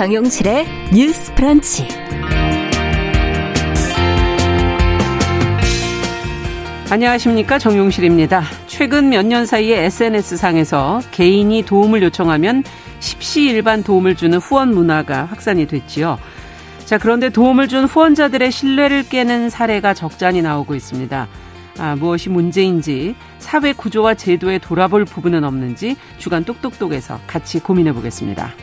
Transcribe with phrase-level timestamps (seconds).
[0.00, 1.86] 정용실의 뉴스 프런치.
[6.88, 8.42] 안녕하십니까 정용실입니다.
[8.66, 12.64] 최근 몇 년 사이에 SNS상에서 개인이 도움을 요청하면
[13.00, 16.18] 십시일반 도움을 주는 후원 문화가 확산이 됐지요.
[16.86, 21.28] 자, 그런데 도움을 준 후원자들의 신뢰를 깨는 사례가 적잖이 나오고 있습니다.
[21.78, 28.54] 아, 무엇이 문제인지 사회 구조와 제도에 돌아볼 부분은 없는지 주간 똑똑똑에서 같이 고민해 보겠습니다.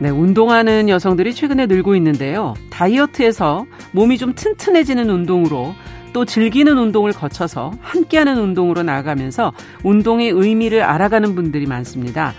[0.00, 2.54] 네, 운동하는 여성들이 최근에 늘고 있는데요.
[2.70, 5.74] 다이어트에서 몸이 좀 튼튼해지는 운동으로
[6.12, 9.52] 또 즐기는 운동을 거쳐서 함께하는 운동으로 나아가면서
[9.82, 12.32] 운동의 의미를 알아가는 분들이 많습니다.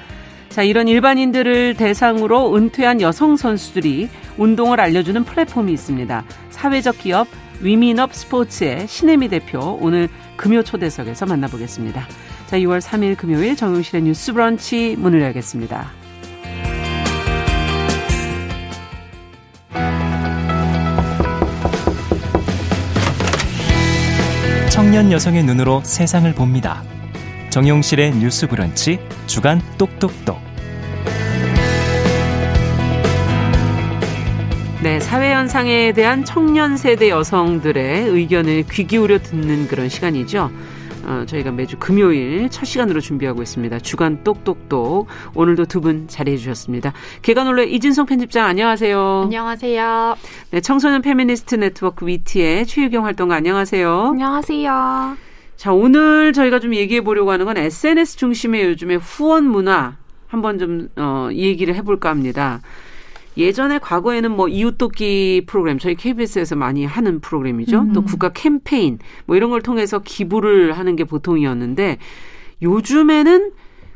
[0.49, 6.23] 자, 이런 일반인들을 대상으로 은퇴한 여성 선수들이 운동을 알려주는 플랫폼이 있습니다.
[6.49, 7.27] 사회적 기업
[7.61, 10.07] 위민업 스포츠의 신혜미 대표 오늘
[10.37, 12.07] 금요 초대석에서 만나보겠습니다.
[12.47, 16.04] 자, 6월 3일 금요일 정용실의 뉴스 브런치 문을 열겠습니다.
[24.95, 26.81] 청년 여성의 눈으로 세상을 봅니다.
[27.49, 30.39] 정용실의 뉴스 브런치 주간 똑똑똑.
[34.81, 40.49] 네, 사회 현상에 대한 청년 세대 여성들의 의견을 귀 기울여 듣는 그런 시간이죠.
[41.05, 43.79] 어, 저희가 매주 금요일 첫 시간으로 준비하고 있습니다.
[43.79, 45.07] 주간 똑똑똑.
[45.35, 46.93] 오늘도 두 분 자리해 주셨습니다.
[47.21, 49.21] 개관올레 이진성 편집장 안녕하세요.
[49.25, 50.15] 안녕하세요.
[50.51, 54.07] 네, 청소년 페미니스트 네트워크 위티의 최유경 활동가 안녕하세요.
[54.13, 55.17] 안녕하세요.
[55.57, 60.89] 자, 오늘 저희가 좀 얘기해 보려고 하는 건 SNS 중심의 요즘의 후원 문화 한번 좀,
[60.97, 62.61] 어, 얘기를 해볼까 합니다.
[63.37, 67.79] 예전에 과거에는 뭐 이웃돕기 프로그램 저희 KBS에서 많이 하는 프로그램이죠.
[67.79, 67.93] 음.
[67.93, 71.97] 또 국가 캠페인 뭐 이런 걸 통해서 기부를 하는 게 보통이었는데
[72.61, 73.51] 요즘에는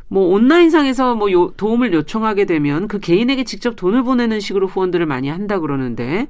[0.10, 5.30] 뭐 온라인상에서 뭐 요, 도움을 요청하게 되면 그 개인에게 직접 돈을 보내는 식으로 후원들을 많이
[5.30, 6.28] 한다 그러는데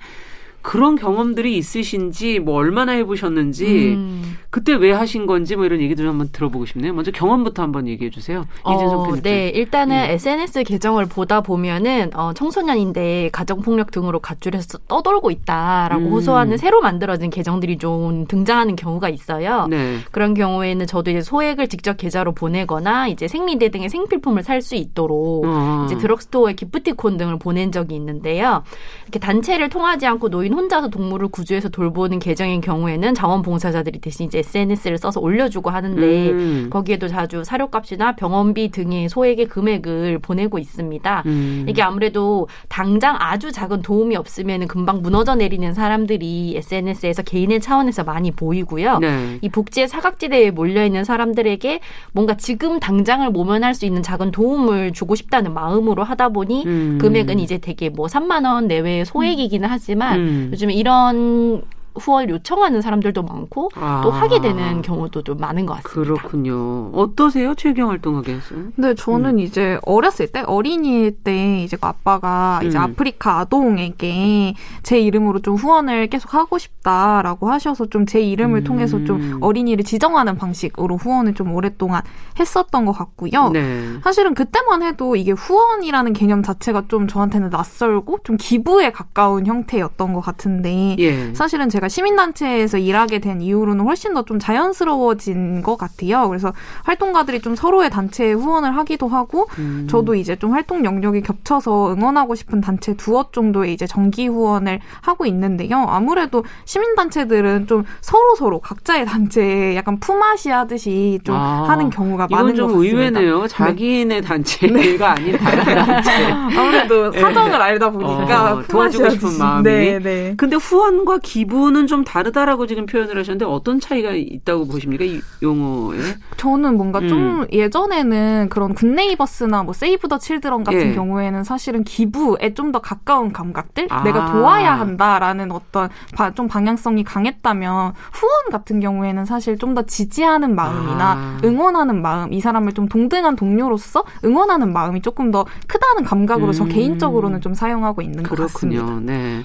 [0.61, 4.37] 그런 경험들이 있으신지 뭐 얼마나 해보셨는지 음.
[4.49, 6.93] 그때 왜 하신 건지 뭐 이런 얘기들 한번 들어보고 싶네요.
[6.93, 8.45] 먼저 경험부터 한번 얘기해 주세요.
[8.63, 9.23] 어, 편집.
[9.23, 10.13] 네, 일단은 네.
[10.13, 16.11] SNS 계정을 보다 보면은 어, 청소년인데 가정폭력 등으로 가출해서 떠돌고 있다라고 음.
[16.11, 19.67] 호소하는 새로 만들어진 계정들이 좀 등장하는 경우가 있어요.
[19.69, 19.97] 네.
[20.11, 25.45] 그런 경우에는 저도 이제 소액을 직접 계좌로 보내거나 이제 생리대 등의 생필품을 살 수 있도록
[25.45, 25.83] 어.
[25.85, 28.63] 이제 드럭스토어에 기프티콘 등을 보낸 적이 있는데요.
[29.03, 34.97] 이렇게 단체를 통하지 않고 노인 혼자서 동물을 구조해서 돌보는 계정인 경우에는 자원봉사자들이 대신 이제 SNS를
[34.97, 36.67] 써서 올려주고 하는데 음.
[36.69, 41.23] 거기에도 자주 사료값이나 병원비 등의 소액의 금액을 보내고 있습니다.
[41.25, 41.65] 음.
[41.67, 48.31] 이게 아무래도 당장 아주 작은 도움이 없으면 금방 무너져 내리는 사람들이 SNS에서 개인의 차원에서 많이
[48.31, 48.99] 보이고요.
[48.99, 49.39] 네.
[49.41, 51.79] 이 복지의 사각지대에 몰려 있는 사람들에게
[52.11, 56.97] 뭔가 지금 당장을 모면할 수 있는 작은 도움을 주고 싶다는 마음으로 하다 보니 음.
[56.99, 60.38] 금액은 이제 되게 뭐 3만 원 내외의 소액이기는 하지만 음.
[60.51, 61.61] 요즘에 이런
[61.99, 64.01] 후원 요청하는 사람들도 많고 아.
[64.03, 66.13] 또 하게 되는 경우도 좀 많은 것 같습니다.
[66.13, 66.89] 그렇군요.
[66.93, 67.53] 어떠세요?
[67.55, 68.59] 최경 활동하게 해서요?
[68.75, 69.39] 네, 저는 음.
[69.39, 72.67] 이제 어렸을 때 어린이일 때 이제 그 아빠가 음.
[72.67, 78.63] 이제 아프리카 아동에게 제 이름으로 좀 후원을 계속 하고 싶다라고 하셔서 좀 제 이름을 음.
[78.63, 82.01] 통해서 좀 어린이를 지정하는 방식으로 후원을 좀 오랫동안
[82.39, 83.49] 했었던 것 같고요.
[83.49, 83.99] 네.
[84.03, 90.21] 사실은 그때만 해도 이게 후원이라는 개념 자체가 좀 저한테는 낯설고 좀 기부에 가까운 형태였던 것
[90.21, 91.33] 같은데 예.
[91.33, 96.27] 사실은 제가 시민단체에서 일하게 된 이후로는 훨씬 더 좀 자연스러워진 것 같아요.
[96.29, 99.87] 그래서 활동가들이 좀 서로의 단체에 후원을 하기도 하고, 음.
[99.89, 105.25] 저도 이제 좀 활동 영역이 겹쳐서 응원하고 싶은 단체 두어 정도의 이제 정기 후원을 하고
[105.25, 105.77] 있는데요.
[105.87, 112.55] 아무래도 시민단체들은 좀 서로 서로 각자의 단체에 약간 품앗이 하듯이 좀 아, 하는 경우가 많은
[112.55, 112.89] 것 같습니다.
[112.97, 113.47] 의외네요.
[113.47, 114.21] 자기네 네.
[114.21, 115.03] 단체가 네.
[115.03, 116.11] 아닌 다른 단체.
[116.31, 117.57] 아무래도 사정을 네.
[117.57, 119.63] 알다 보니까 어, 도와주고 싶은 마음이.
[119.63, 120.33] 네, 네.
[120.37, 125.05] 근데 후원과 기부 부분은 좀 다르다라고 지금 표현을 하셨는데 어떤 차이가 있다고 보십니까?
[125.05, 125.97] 이 용어에?
[126.37, 127.07] 저는 뭔가 음.
[127.07, 130.93] 좀 예전에는 그런 굿네이버스나 뭐 세이브 더 칠드런 같은 예.
[130.93, 134.03] 경우에는 사실은 기부에 좀 더 가까운 감각들 아.
[134.03, 135.89] 내가 도와야 한다라는 어떤
[136.35, 141.37] 좀 방향성이 강했다면 후원 같은 경우에는 사실 좀 더 지지하는 마음이나 아.
[141.43, 146.53] 응원하는 마음 이 사람을 좀 동등한 동료로서 응원하는 마음이 조금 더 크다는 감각으로 음.
[146.53, 148.45] 저 개인적으로는 좀 사용하고 있는 그렇군요.
[148.45, 148.99] 것 같습니다.
[149.13, 149.43] 네.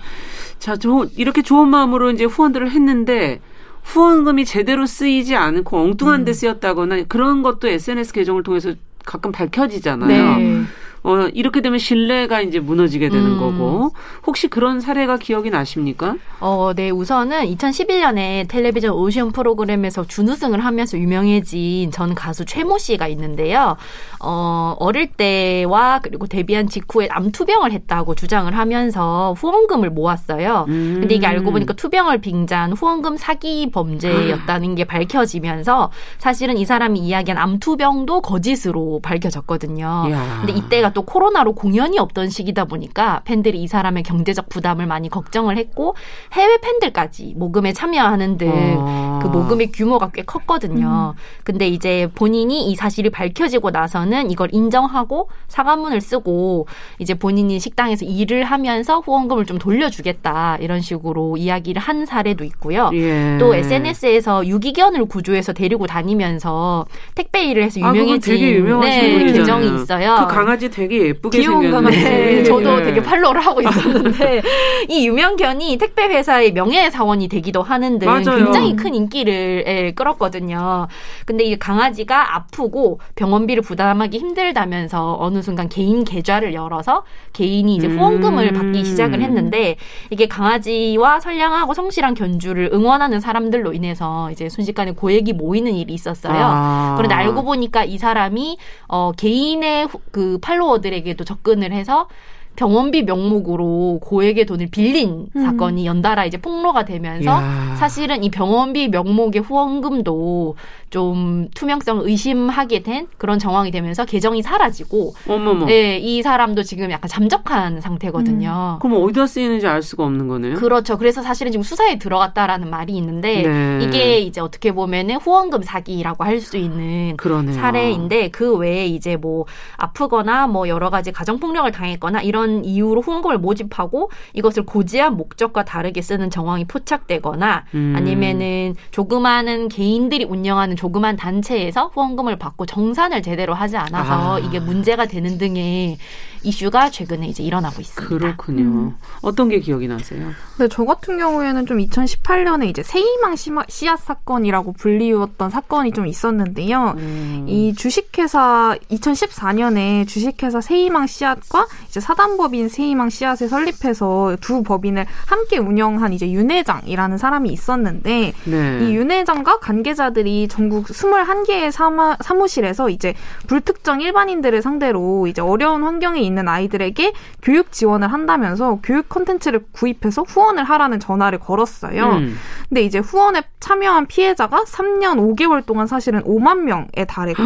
[0.64, 3.38] 자, 저 이렇게 좋은 마음으로 이제 후원들을 했는데
[3.82, 6.32] 후원금이 제대로 쓰이지 않고 엉뚱한 데 음.
[6.32, 8.72] 쓰였다거나 그런 것도 SNS 계정을 통해서
[9.04, 10.36] 가끔 밝혀지잖아요.
[10.38, 10.62] 네.
[11.04, 13.38] 어, 이렇게 되면 신뢰가 이제 무너지게 되는 음.
[13.38, 13.92] 거고
[14.26, 16.16] 혹시 그런 사례가 기억이 나십니까?
[16.40, 16.88] 어, 네.
[16.88, 23.76] 우선은 2011년에 텔레비전 오디션 프로그램에서 준우승을 하면서 유명해진 전 가수 최모 씨가 있는데요.
[24.18, 30.64] 어, 어릴 때와 그리고 데뷔한 직후에 암투병을 했다고 주장을 하면서 후원금을 모았어요.
[30.68, 30.96] 음.
[31.00, 37.36] 근데 이게 알고 보니까 투병을 빙자한 후원금 사기 범죄였다는 게 밝혀지면서 사실은 이 사람이 이야기한
[37.36, 40.06] 암투병도 거짓으로 밝혀졌거든요.
[40.08, 40.38] 이야.
[40.40, 45.58] 근데 이때가 또 코로나로 공연이 없던 시기다 보니까 팬들이 이 사람의 경제적 부담을 많이 걱정을
[45.58, 45.94] 했고
[46.32, 49.18] 해외 팬들까지 모금에 참여하는 등 어.
[49.22, 51.14] 그 모금의 규모가 꽤 컸거든요.
[51.42, 56.66] 근데 이제 본인이 이 사실이 밝혀지고 나서는 이걸 인정하고 사과문을 쓰고
[56.98, 62.90] 이제 본인이 식당에서 일을 하면서 후원금을 좀 돌려주겠다 이런 식으로 이야기를 한 사례도 있고요.
[62.94, 63.36] 예.
[63.38, 69.60] 또 SNS에서 유기견을 구조해서 데리고 다니면서 택배 일을 해서 아, 유명해진 되게 유명하신 네, 분이잖아요.
[69.60, 70.16] 계정이 있어요.
[70.20, 71.70] 그 강아지 되게 예쁘게 귀여운.
[71.70, 71.96] 강아지.
[71.98, 72.82] 네, 저도 예.
[72.84, 74.42] 되게 팔로우를 하고 있었는데
[74.88, 78.08] 이 유명견이 택배 회사의 명예 사원이 되기도 하는 등.
[78.22, 80.88] 굉장히 큰 인기를 예, 끌었거든요.
[81.26, 88.48] 근데 이 강아지가 아프고 병원비를 부담하기 힘들다면서 어느 순간 개인 계좌를 열어서 개인이 이제 후원금을
[88.48, 88.52] 음.
[88.54, 89.76] 받기 시작을 했는데
[90.10, 96.34] 이게 강아지와 선량하고 성실한 견주를 응원하는 사람들로 인해서 이제 순식간에 고액이 모이는 일이 있었어요.
[96.36, 96.94] 아.
[96.96, 98.58] 그런데 알고 보니까 이 사람이
[98.88, 102.08] 어 개인의 후- 그 팔로워 들에게도 접근을 해서
[102.56, 105.42] 병원비 명목으로 고액의 돈을 빌린 음.
[105.42, 107.74] 사건이 연달아 이제 폭로가 되면서 야.
[107.76, 110.54] 사실은 이 병원비 명목의 후원금도
[110.90, 115.66] 좀 투명성을 의심하게 된 그런 정황이 되면서 계정이 사라지고 어머머.
[115.66, 118.78] 네, 이 사람도 지금 약간 잠적한 상태거든요.
[118.80, 120.54] 그럼 어디다 쓰이는지 알 수가 없는 거네요.
[120.54, 120.96] 그렇죠.
[120.98, 123.78] 그래서 사실은 지금 수사에 들어갔다라는 말이 있는데 네.
[123.82, 127.54] 이게 이제 어떻게 보면은 후원금 사기라고 할 수 있는 그러네요.
[127.54, 129.46] 사례인데 그 외에 이제 뭐
[129.78, 136.02] 아프거나 뭐 여러 가지 가정 폭력을 당했거나 이런 이유로 후원금을 모집하고 이것을 고지한 목적과 다르게
[136.02, 137.94] 쓰는 정황이 포착되거나 음.
[137.96, 144.38] 아니면은 조그마한 개인들이 운영하는 조그만 단체에서 후원금을 받고 정산을 제대로 하지 않아서 아.
[144.38, 145.98] 이게 문제가 되는 등의
[146.44, 148.16] 이슈가 최근에 이제 일어나고 있습니다.
[148.16, 148.62] 그렇군요.
[148.62, 148.94] 음.
[149.22, 150.30] 어떤 게 기억이 나세요?
[150.56, 156.94] 근데 저 같은 경우에는 좀 2018년에 이제 세이망 씨앗 사건이라고 불리웠던 사건이 좀 있었는데요.
[156.98, 157.46] 음.
[157.48, 166.12] 이 주식회사 2014년에 주식회사 세이망 씨앗과 이제 사단법인 세이망 씨앗을 설립해서 두 법인을 함께 운영한
[166.12, 168.78] 이제 윤 회장이라는 사람이 있었는데 네.
[168.82, 173.14] 이윤 회장과 관계자들이 전국 21개의 사마, 사무실에서 이제
[173.46, 180.64] 불특정 일반인들을 상대로 이제 어려운 환경에 있는 아이들에게 교육 지원을 한다면서 교육 콘텐츠를 구입해서 후원을
[180.64, 182.04] 하라는 전화를 걸었어요.
[182.04, 182.36] 음.
[182.68, 187.42] 근데 이제 후원에 참여한 피해자가 3년 5개월 동안 사실은 5만 명에 달했고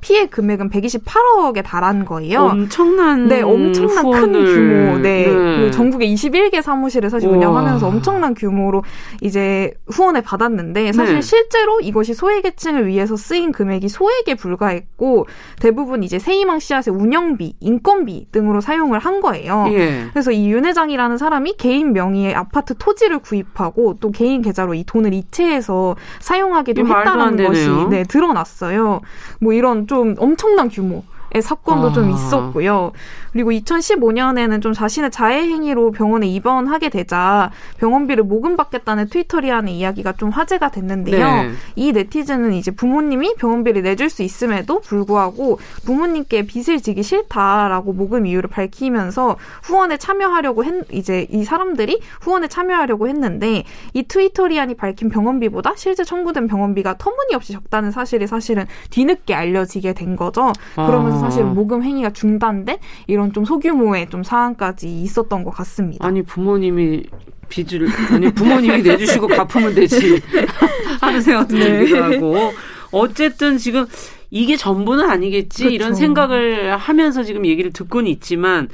[0.00, 2.42] 피해 금액은 128억에 달한 거예요.
[2.42, 4.44] 엄청난 네, 엄청난 큰 후원을.
[4.54, 4.98] 규모.
[4.98, 5.26] 네.
[5.26, 5.60] 네.
[5.60, 7.36] 그 전국에 21개 사무실을 사실 우와.
[7.36, 8.82] 운영하면서 엄청난 규모로
[9.20, 11.20] 이제 후원을 받았는데 사실 네.
[11.20, 15.26] 실제로 이것이 소외계층을 위해서 쓰인 금액이 소액에 불과했고
[15.60, 19.66] 대부분 이제 세이망 씨앗의 운영비, 인건비 등으로 사용을 한 거예요.
[19.70, 20.06] 예.
[20.12, 25.14] 그래서 이 윤 회장이라는 사람이 개인 명의의 아파트 토지를 구입하고 또 개인 계좌로 이 돈을
[25.14, 27.68] 이체해서 사용하기도 했다는 것이.
[27.90, 29.00] 네, 드러났어요.
[29.40, 31.04] 뭐 이런 좀 엄청난 규모.
[31.34, 31.92] 의 사건도 아.
[31.92, 32.92] 좀 있었고요.
[33.32, 40.70] 그리고 2015년에는 좀 자신의 자해 행위로 병원에 입원하게 되자 병원비를 모금받겠다는 트위터리안의 이야기가 좀 화제가
[40.70, 41.24] 됐는데요.
[41.24, 41.50] 네.
[41.74, 48.50] 이 네티즌은 이제 부모님이 병원비를 내줄 수 있음에도 불구하고 부모님께 빚을 지기 싫다라고 모금 이유를
[48.50, 56.04] 밝히면서 후원에 참여하려고 했, 이제 이 사람들이 후원에 참여하려고 했는데 이 트위터리안이 밝힌 병원비보다 실제
[56.04, 60.52] 청구된 병원비가 터무니없이 적다는 사실이 사실은 뒤늦게 알려지게 된 거죠.
[60.74, 61.21] 그러면서 아.
[61.22, 66.06] 사실 모금 행위가 중단된 이런 좀 소규모의 좀 사안까지 있었던 것 같습니다.
[66.06, 67.04] 아니 부모님이
[67.48, 70.20] 빚을 아니 부모님이 내주시고 갚으면 되지
[71.00, 71.64] 하는 생각도 네.
[71.64, 72.52] 들기도 하고
[72.90, 73.86] 어쨌든 지금
[74.30, 75.74] 이게 전부는 아니겠지 그쵸.
[75.74, 78.68] 이런 생각을 하면서 지금 얘기를 듣고는 있지만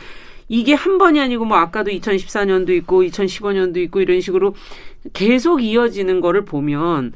[0.49, 4.55] 이게 한 번이 아니고 뭐 아까도 2014년도 있고 2015년도 있고 이런 식으로
[5.13, 7.13] 계속 이어지는 거를 보면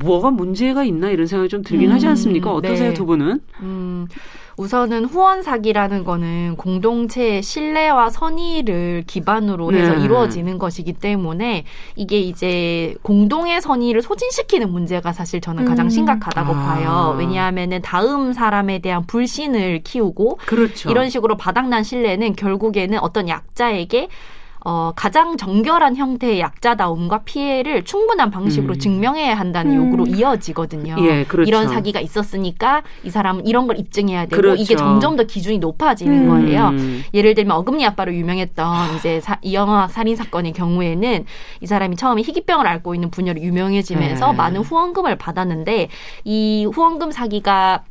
[0.00, 2.52] 뭐가 문제가 있나 이런 생각이 좀 들긴 음, 하지 않습니까?
[2.52, 2.94] 어떠세요 네.
[2.94, 3.40] 두 분은?
[3.60, 4.08] 음,
[4.60, 10.04] 우선은 후원 사기라는 거는 공동체의 신뢰와 선의를 기반으로 해서 네.
[10.04, 11.64] 이루어지는 것이기 때문에
[11.96, 15.90] 이게 이제 공동의 선의를 소진시키는 문제가 사실 저는 가장 음.
[15.90, 16.66] 심각하다고 아.
[16.66, 17.16] 봐요.
[17.18, 20.90] 왜냐하면은 다음 사람에 대한 불신을 키우고 그렇죠.
[20.90, 24.08] 이런 식으로 바닥난 신뢰는 결국에는 어떤 약자에게
[24.62, 28.78] 어, 가장 정결한 형태의 약자다움과 피해를 충분한 방식으로 음.
[28.78, 29.86] 증명해야 한다는 음.
[29.86, 30.96] 요구로 이어지거든요.
[30.98, 31.48] 예, 그렇죠.
[31.48, 34.62] 이런 사기가 있었으니까 이 사람은 이런 걸 입증해야 되고 그렇죠.
[34.62, 36.28] 이게 점점 더 기준이 높아지는 음.
[36.28, 36.68] 거예요.
[36.68, 37.02] 음.
[37.14, 41.24] 예를 들면 어금니 아빠로 유명했던 이제 사, 이영학 살인 사건의 경우에는
[41.60, 44.36] 이 사람이 처음에 희귀병을 앓고 있는 분야로 유명해지면서 네.
[44.36, 45.88] 많은 후원금을 받았는데
[46.24, 47.84] 이 후원금 사기가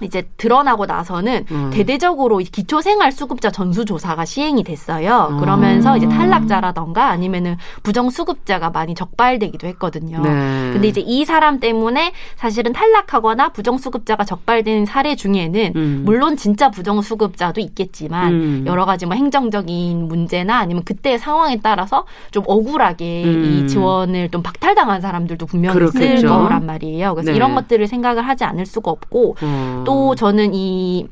[0.00, 1.70] 이제 드러나고 나서는 음.
[1.72, 5.12] 대대적으로 기초생활수급자 전수조사가 시행이 됐어요.
[5.12, 5.36] 아.
[5.36, 10.20] 그러면서 이제 탈락자라던가 아니면은 부정수급자가 많이 적발되기도 했거든요.
[10.22, 10.30] 네.
[10.72, 16.02] 근데 이제 이 사람 때문에 사실은 탈락하거나 부정수급자가 적발된 사례 중에는 음.
[16.06, 18.64] 물론 진짜 부정수급자도 있겠지만 음.
[18.66, 23.44] 여러 가지 뭐 행정적인 문제나 아니면 그때 상황에 따라서 좀 억울하게 음.
[23.44, 26.14] 이 지원을 좀 박탈당한 사람들도 분명히 그렇겠죠.
[26.14, 27.14] 있을 거란 말이에요.
[27.14, 27.36] 그래서 네.
[27.36, 29.81] 이런 것들을 생각을 하지 않을 수가 없고 어.
[29.84, 31.06] 또 저는 이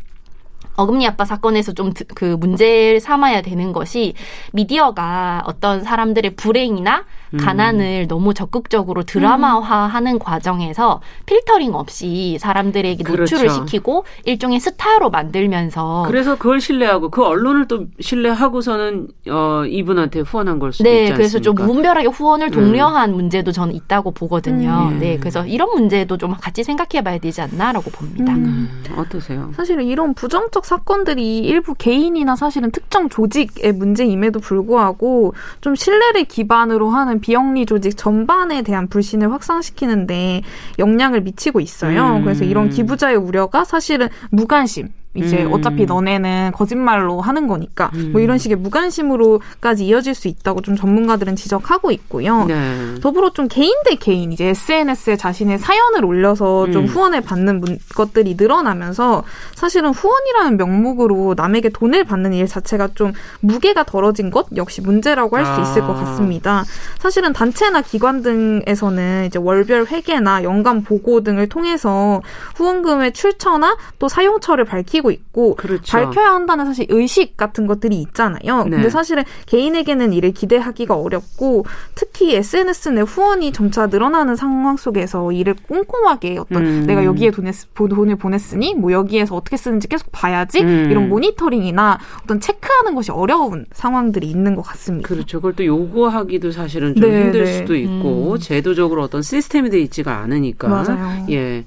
[0.80, 4.14] 어금니 아빠 사건에서 좀 그 문제를 삼아야 되는 것이
[4.52, 7.38] 미디어가 어떤 사람들의 불행이나 음.
[7.38, 13.66] 가난을 너무 적극적으로 드라마화하는 과정에서 필터링 없이 사람들에게 노출을 그렇죠.
[13.66, 20.72] 시키고 일종의 스타로 만들면서 그래서 그걸 신뢰하고 그 언론을 또 신뢰하고서는 어 이분한테 후원한 걸
[20.72, 21.66] 수도 네, 있지 그래서 좀 않습니까?
[21.66, 22.50] 무분별하게 후원을 음.
[22.50, 24.88] 독려한 문제도 저는 있다고 보거든요.
[24.90, 24.98] 음.
[24.98, 28.32] 네, 그래서 이런 문제도 좀 같이 생각해봐야 되지 않나라고 봅니다.
[28.32, 28.68] 음.
[28.90, 29.52] 음, 어떠세요?
[29.56, 36.90] 사실 은 이런 부정적 사건들이 일부 개인이나 사실은 특정 조직의 문제임에도 불구하고 좀 신뢰를 기반으로
[36.90, 40.42] 하는 비영리 조직 전반에 대한 불신을 확산시키는데
[40.78, 42.18] 영향을 미치고 있어요.
[42.18, 42.22] 음.
[42.22, 44.90] 그래서 이런 기부자의 우려가 사실은 무관심.
[45.14, 45.52] 이제 음.
[45.52, 48.10] 어차피 너네는 거짓말로 하는 거니까 음.
[48.12, 52.44] 뭐 이런 식의 무관심으로까지 이어질 수 있다고 좀 전문가들은 지적하고 있고요.
[52.44, 52.94] 네.
[53.02, 56.86] 더불어 좀 개인 대 개인 이제 SNS에 자신의 사연을 올려서 좀 음.
[56.86, 59.24] 후원을 받는 문- 것들이 늘어나면서
[59.56, 65.50] 사실은 후원이라는 명목으로 남에게 돈을 받는 일 자체가 좀 무게가 덜어진 것 역시 문제라고 할수
[65.50, 65.60] 아.
[65.62, 66.64] 있을 것 같습니다.
[67.00, 72.22] 사실은 단체나 기관 등에서는 이제 월별 회계나 연간 보고 등을 통해서
[72.54, 75.96] 후원금의 출처나 또 사용처를 밝히고 있고 그렇죠.
[75.96, 78.64] 밝혀야 한다는 사실 의식 같은 것들이 있잖아요.
[78.64, 78.70] 네.
[78.70, 81.64] 근데 사실은 개인에게는 이를 기대하기가 어렵고
[81.94, 86.84] 특히 SNS 내 후원이 점차 늘어나는 상황 속에서 이를 꼼꼼하게 어떤 음.
[86.86, 90.88] 내가 여기에 돈을, 쓰- 돈을 보냈으니 뭐 여기에서 어떻게 쓰는지 계속 봐야지 음.
[90.90, 95.06] 이런 모니터링이나 어떤 체크하는 것이 어려운 상황들이 있는 것 같습니다.
[95.08, 95.38] 그렇죠.
[95.38, 97.58] 그걸 또 요구하기도 사실은 좀 네, 힘들 네.
[97.58, 98.38] 수도 있고 음.
[98.40, 100.68] 제도적으로 어떤 시스템이 돼 있지가 않으니까.
[100.68, 101.26] 맞아요.
[101.30, 101.64] 예.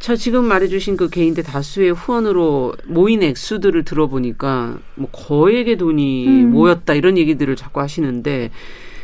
[0.00, 6.50] 자, 지금 말해주신 그 개인들 다수의 후원으로 모인 액수들을 들어보니까 뭐 거액의 돈이 음.
[6.52, 8.50] 모였다 이런 얘기들을 자꾸 하시는데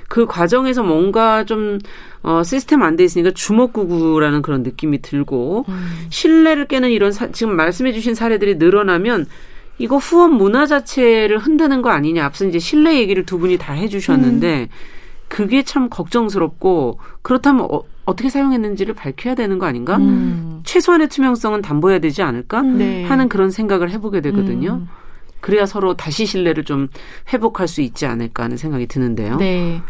[0.09, 1.79] 그 과정에서 뭔가 좀
[2.23, 5.67] 어, 시스템 안 돼 있으니까 주먹구구라는 그런 느낌이 들고
[6.09, 9.27] 신뢰를 깨는 이런 사, 지금 말씀해주신 사례들이 늘어나면
[9.79, 12.25] 이거 후원 문화 자체를 흔드는 거 아니냐.
[12.25, 14.71] 앞서 이제 신뢰 얘기를 두 분이 다 해주셨는데
[15.29, 19.97] 그게 참 걱정스럽고 그렇다면 어, 어떻게 사용했는지를 밝혀야 되는 거 아닌가?
[19.97, 20.61] 음.
[20.65, 22.63] 최소한의 투명성은 담보해야 되지 않을까?
[22.63, 23.05] 네.
[23.05, 24.81] 하는 그런 생각을 해보게 되거든요.
[24.83, 24.89] 음.
[25.41, 26.89] 그래야 서로 다시 신뢰를 좀
[27.33, 29.37] 회복할 수 있지 않을까 하는 생각이 드는데요.
[29.37, 29.83] 네.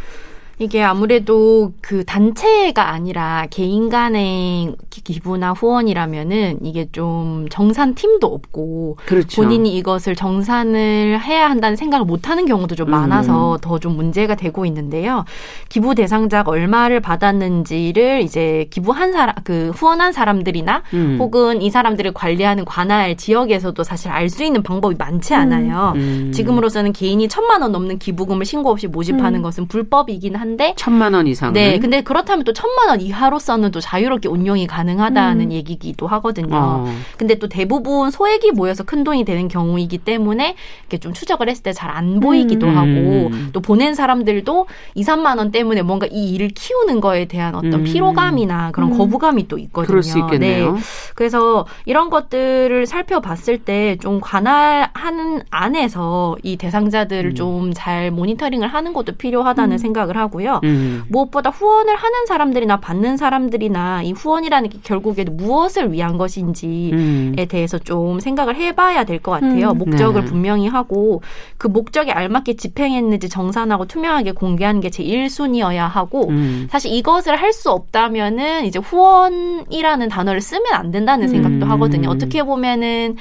[0.59, 8.97] 이게 아무래도 그 단체가 아니라 개인 간의 기- 기부나 후원이라면은 이게 좀 정산 팀도 없고
[9.05, 9.43] 그렇죠.
[9.43, 12.91] 본인이 이것을 정산을 해야 한다는 생각을 못 하는 경우도 좀 음.
[12.93, 15.27] 많아서 더좀 문제가 되고 있는데요.
[15.69, 21.19] 기부 대상자가 얼마를 받았는지를 이제 기부한 사람, 그 후원한 사람들이나 음.
[21.21, 25.93] 혹은 이 사람들을 관리하는 관할 지역에서도 사실 알 수 있는 방법이 많지 않아요.
[25.97, 26.33] 음.
[26.35, 30.46] 지금으로서는 개인이 천만 원 넘는 기부금을 신고 없이 모집하는 것은 불법이긴 한데
[30.77, 36.07] 천만 원 이상은 네, 근데 그렇다면 또 천만 원 이하로서는 또 자유롭게 운용이 가능하다는 얘기기도
[36.07, 36.55] 하거든요.
[36.57, 36.95] 어.
[37.17, 41.73] 근데 또 대부분 소액이 모여서 큰 돈이 되는 경우이기 때문에 이렇게 좀 추적을 했을 때
[41.73, 42.77] 잘 안 보이기도 음.
[42.77, 47.75] 하고 또 보낸 사람들도 2, 3만 원 때문에 뭔가 이 일을 키우는 거에 대한 어떤
[47.75, 47.85] 음.
[47.85, 49.87] 피로감이나 그런 거부감이 또 있거든요.
[49.87, 50.73] 그럴 수 있겠네요.
[50.73, 50.81] 네.
[51.15, 57.35] 그래서 이런 것들을 살펴봤을 때 좀 관할하는 안에서 이 대상자들을 음.
[57.35, 60.61] 좀잘 모니터링을 하는 것도 필요하다는 생각을 하고 요.
[60.65, 61.05] 음.
[61.09, 67.35] 무엇보다 후원을 하는 사람들이나 받는 사람들이나 이 후원이라는 게 결국에 무엇을 위한 것인지에 음.
[67.49, 69.71] 대해서 좀 생각을 해봐야 될 것 같아요.
[69.71, 69.79] 음.
[69.79, 70.27] 목적을 네.
[70.27, 71.23] 분명히 하고
[71.59, 76.69] 그 목적에 알맞게 집행했는지 정산하고 투명하게 공개하는 게제 1순위여야 하고 음.
[76.71, 81.71] 사실 이것을 할 수 없다면은 이제 후원이라는 단어를 쓰면 안 된다는 생각도 음.
[81.71, 82.11] 하거든요.
[82.11, 83.17] 어떻게 보면은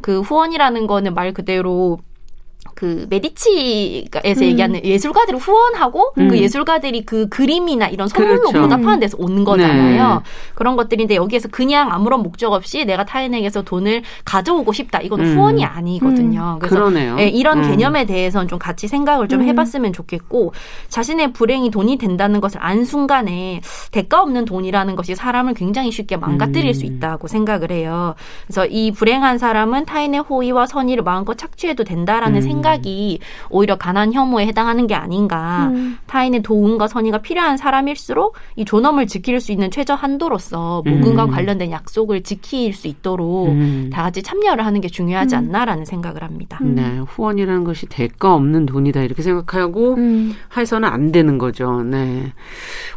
[0.00, 1.98] 그 후원이라는 거는 말 그대로
[2.80, 4.42] 그 메디치에서 음.
[4.42, 6.28] 얘기하는 예술가들을 후원하고 음.
[6.28, 8.62] 그 예술가들이 그 그림이나 이런 선물로 그렇죠.
[8.62, 10.14] 보답하는 데서 오는 거잖아요.
[10.14, 10.20] 네.
[10.54, 15.02] 그런 것들인데 여기에서 그냥 아무런 목적 없이 내가 타인에게서 돈을 가져오고 싶다.
[15.02, 15.36] 이거는 음.
[15.36, 16.54] 후원이 아니거든요.
[16.54, 16.58] 음.
[16.58, 17.16] 그래서 그러네요.
[17.16, 17.70] 네, 이런 음.
[17.70, 20.54] 개념에 대해서는 좀 같이 생각을 좀 해봤으면 좋겠고
[20.88, 23.60] 자신의 불행이 돈이 된다는 것을 안 순간에
[23.90, 28.14] 대가 없는 돈이라는 것이 사람을 굉장히 쉽게 망가뜨릴 수 있다고 생각을 해요.
[28.46, 34.46] 그래서 이 불행한 사람은 타인의 호의와 선의를 마음껏 착취해도 된다라는 생각 생각이 오히려 가난 혐오에
[34.46, 35.68] 해당하는 게 아닌가.
[35.72, 35.98] 음.
[36.06, 41.30] 타인의 도움과 선의가 필요한 사람일수록 이 존엄을 지킬 수 있는 최저 한도로서 모금과 음.
[41.30, 43.90] 관련된 약속을 지킬 수 있도록 음.
[43.92, 45.38] 다 같이 참여를 하는 게 중요하지 음.
[45.38, 46.58] 않나라는 생각을 합니다.
[46.62, 50.34] 네, 후원이라는 것이 대가 없는 돈이다 이렇게 생각하고 음.
[50.56, 51.82] 해서는 안 되는 거죠.
[51.82, 52.32] 네,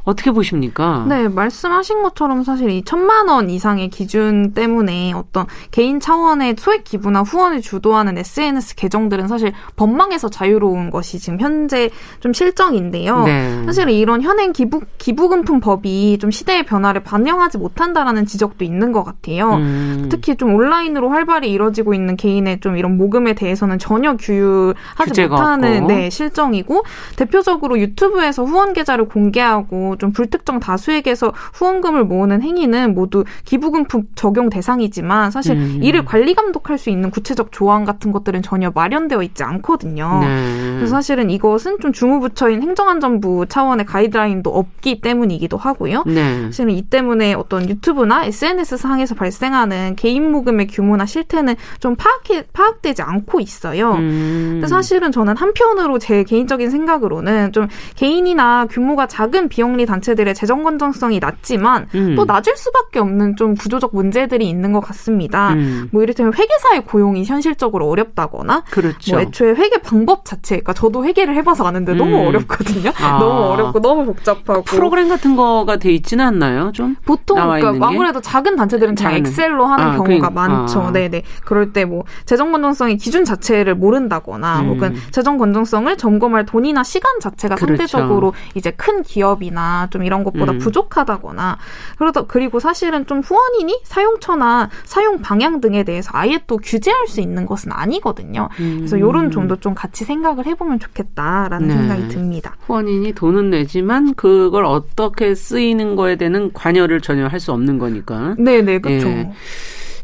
[0.03, 1.05] 어떻게 보십니까?
[1.07, 7.21] 네, 말씀하신 것처럼 사실 이 천만 원 이상의 기준 때문에 어떤 개인 차원의 소액 기부나
[7.23, 11.89] 후원을 주도하는 SNS 계정들은 사실 법망에서 자유로운 것이 지금 현재
[12.19, 13.23] 좀 실정인데요.
[13.25, 13.63] 네.
[13.65, 19.55] 사실 이런 현행 기부 기부금품 법이 좀 시대의 변화를 반영하지 못한다라는 지적도 있는 것 같아요.
[19.55, 20.07] 음.
[20.09, 26.09] 특히 좀 온라인으로 활발히 이뤄지고 있는 개인의 좀 이런 모금에 대해서는 전혀 규율하지 못하는 네,
[26.09, 26.83] 실정이고
[27.15, 35.31] 대표적으로 유튜브에서 후원 계좌를 공개하고 좀 불특정 다수에게서 후원금을 모으는 행위는 모두 기부금품 적용 대상이지만
[35.31, 35.79] 사실 음.
[35.81, 40.19] 이를 관리 감독할 수 있는 구체적 조항 같은 것들은 전혀 마련되어 있지 있지 않거든요.
[40.21, 40.73] 네.
[40.75, 46.03] 그래서 사실은 이것은 좀 중후부처인 행정안전부 차원의 가이드라인도 없기 때문이기도 하고요.
[46.05, 46.43] 네.
[46.45, 53.01] 사실은 이 때문에 어떤 유튜브나 SNS 상에서 발생하는 개인 모금의 규모나 실태는 좀 파악해, 파악되지
[53.01, 53.93] 않고 있어요.
[53.93, 54.49] 음.
[54.53, 61.19] 근데 사실은 저는 한편으로 제 개인적인 생각으로는 좀 개인이나 규모가 작은 비영리 단체들의 재정 건전성이
[61.19, 62.15] 낮지만 음.
[62.15, 65.53] 또 낮을 수밖에 없는 좀 구조적 문제들이 있는 것 같습니다.
[65.53, 65.89] 음.
[65.91, 69.13] 뭐 이를테면 회계사의 고용이 현실적으로 어렵다거나 그렇죠.
[69.13, 71.97] 뭐 애초에 회계 방법 자체, 그러니까 저도 회계를 해봐서 아는데 음.
[71.97, 72.91] 너무 어렵거든요.
[73.01, 73.19] 아.
[73.23, 76.71] 너무 어렵고 너무 복잡하고 프로그램 같은 거가 돼 있지는 않나요?
[76.73, 80.81] 좀 보통 그러니까 아무래도 작은 단체들은 잘 엑셀로 하는 아, 경우가 그, 많죠.
[80.81, 80.91] 아.
[80.91, 81.23] 네네.
[81.45, 84.69] 그럴 때 뭐 재정 건전성의 기준 자체를 모른다거나 음.
[84.69, 87.77] 혹은 재정 건전성을 점검할 돈이나 시간 자체가 그렇죠.
[87.87, 90.59] 상대적으로 이제 큰 기업이나 좀 이런 것보다 음.
[90.59, 91.57] 부족하다거나
[91.97, 97.45] 그러다 그리고 사실은 좀 후원인이 사용처나 사용 방향 등에 대해서 아예 또 규제할 수 있는
[97.45, 98.49] 것은 아니거든요.
[98.55, 101.73] 그래서 이런 점도 좀 같이 생각을 해보면 좋겠다라는 네.
[101.75, 102.55] 생각이 듭니다.
[102.65, 108.35] 후원인이 돈은 내지만 그걸 어떻게 쓰이는 거에 대한 관여를 전혀 할 수 없는 거니까.
[108.37, 109.07] 네네 그렇죠.
[109.09, 109.31] 예.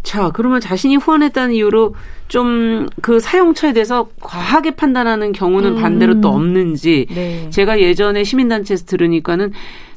[0.04, 1.96] 자, 그러면 자신이 후원했다는 이유로
[2.28, 5.82] 좀 그 사용처에 대해서 과하게 판단하는 경우는 음.
[5.82, 7.50] 반대로 또 없는지 네.
[7.50, 9.52] 제가 예전에 시민단체에서 들으니까는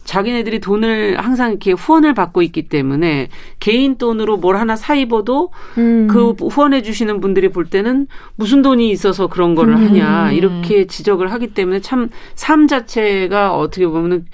[0.05, 3.29] 자기네들이 돈을 항상 이렇게 후원을 받고 있기 때문에
[3.61, 6.09] 개인 돈으로 뭘 하나 사 입어도 음.
[6.11, 9.89] 그 후원해 주시는 분들이 볼 때는 무슨 돈이 있어서 그런 거를 음.
[9.89, 12.11] 하냐 이렇게 지적을 하기 때문에 참
[12.53, 14.27] 삶 자체가 어떻게 보면은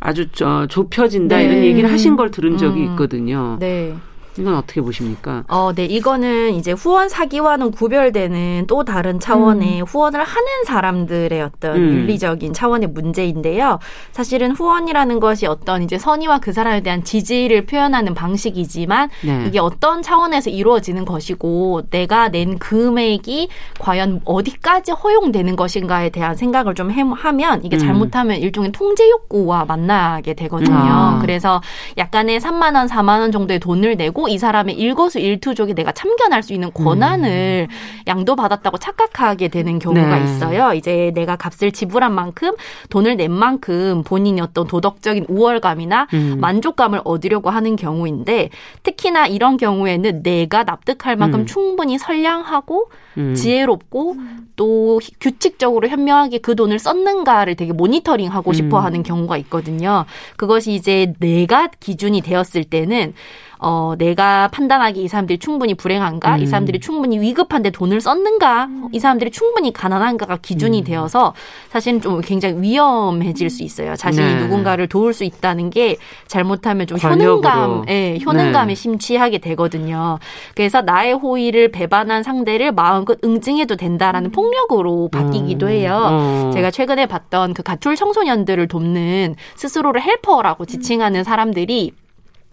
[0.00, 1.44] 아주 좁혀진다 네.
[1.44, 2.90] 이런 얘기를 하신 걸 들은 적이 음.
[2.90, 3.58] 있거든요.
[3.60, 3.94] 네.
[4.38, 5.44] 이건 어떻게 보십니까?
[5.48, 5.84] 어, 네.
[5.84, 9.84] 이거는 이제 후원 사기와는 구별되는 또 다른 차원의 음.
[9.84, 11.80] 후원을 하는 사람들의 어떤 음.
[11.80, 13.78] 윤리적인 차원의 문제인데요.
[14.12, 19.44] 사실은 후원이라는 것이 어떤 이제 선의와 그 사람에 대한 지지를 표현하는 방식이지만 네.
[19.46, 26.90] 이게 어떤 차원에서 이루어지는 것이고 내가 낸 금액이 과연 어디까지 허용되는 것인가에 대한 생각을 좀
[26.90, 27.78] 하면 이게 음.
[27.78, 28.42] 잘못하면 음.
[28.42, 30.76] 일종의 통제 욕구와 만나게 되거든요.
[30.76, 31.18] 아.
[31.20, 31.60] 그래서
[31.98, 36.52] 약간의 3만 원, 4만 원 정도의 돈을 내고 하고 이 사람의 일거수일투족에 내가 참견할 수
[36.52, 37.74] 있는 권한을 음.
[38.06, 40.24] 양도받았다고 착각하게 되는 경우가 네.
[40.24, 40.74] 있어요.
[40.74, 42.52] 이제 내가 값을 지불한 만큼
[42.90, 46.36] 돈을 낸 만큼 본인이 어떤 도덕적인 우월감이나 음.
[46.40, 48.50] 만족감을 얻으려고 하는 경우인데
[48.82, 51.46] 특히나 이런 경우에는 내가 납득할 만큼 음.
[51.46, 53.34] 충분히 선량하고 음.
[53.34, 54.16] 지혜롭고
[54.56, 58.84] 또 규칙적으로 현명하게 그 돈을 썼는가를 되게 모니터링하고 싶어 음.
[58.84, 60.04] 하는 경우가 있거든요.
[60.36, 63.14] 그것이 이제 내가 기준이 되었을 때는
[63.62, 66.42] 어, 내가 판단하기 이 사람들이 충분히 불행한가, 음.
[66.42, 68.88] 이 사람들이 충분히 위급한데 돈을 썼는가, 음.
[68.92, 70.84] 이 사람들이 충분히 가난한가가 기준이 음.
[70.84, 71.34] 되어서
[71.68, 73.96] 사실은 좀 굉장히 위험해질 수 있어요.
[73.96, 74.40] 자신이 네.
[74.40, 75.96] 누군가를 도울 수 있다는 게
[76.26, 78.74] 잘못하면 좀 효능감, 예, 효능감에 네.
[78.74, 80.18] 심취하게 되거든요.
[80.54, 84.32] 그래서 나의 호의를 배반한 상대를 마음껏 응징해도 된다라는 음.
[84.32, 85.70] 폭력으로 바뀌기도 음.
[85.70, 86.08] 해요.
[86.10, 86.50] 어.
[86.54, 91.92] 제가 최근에 봤던 그 가출 청소년들을 돕는 스스로를 헬퍼라고 지칭하는 사람들이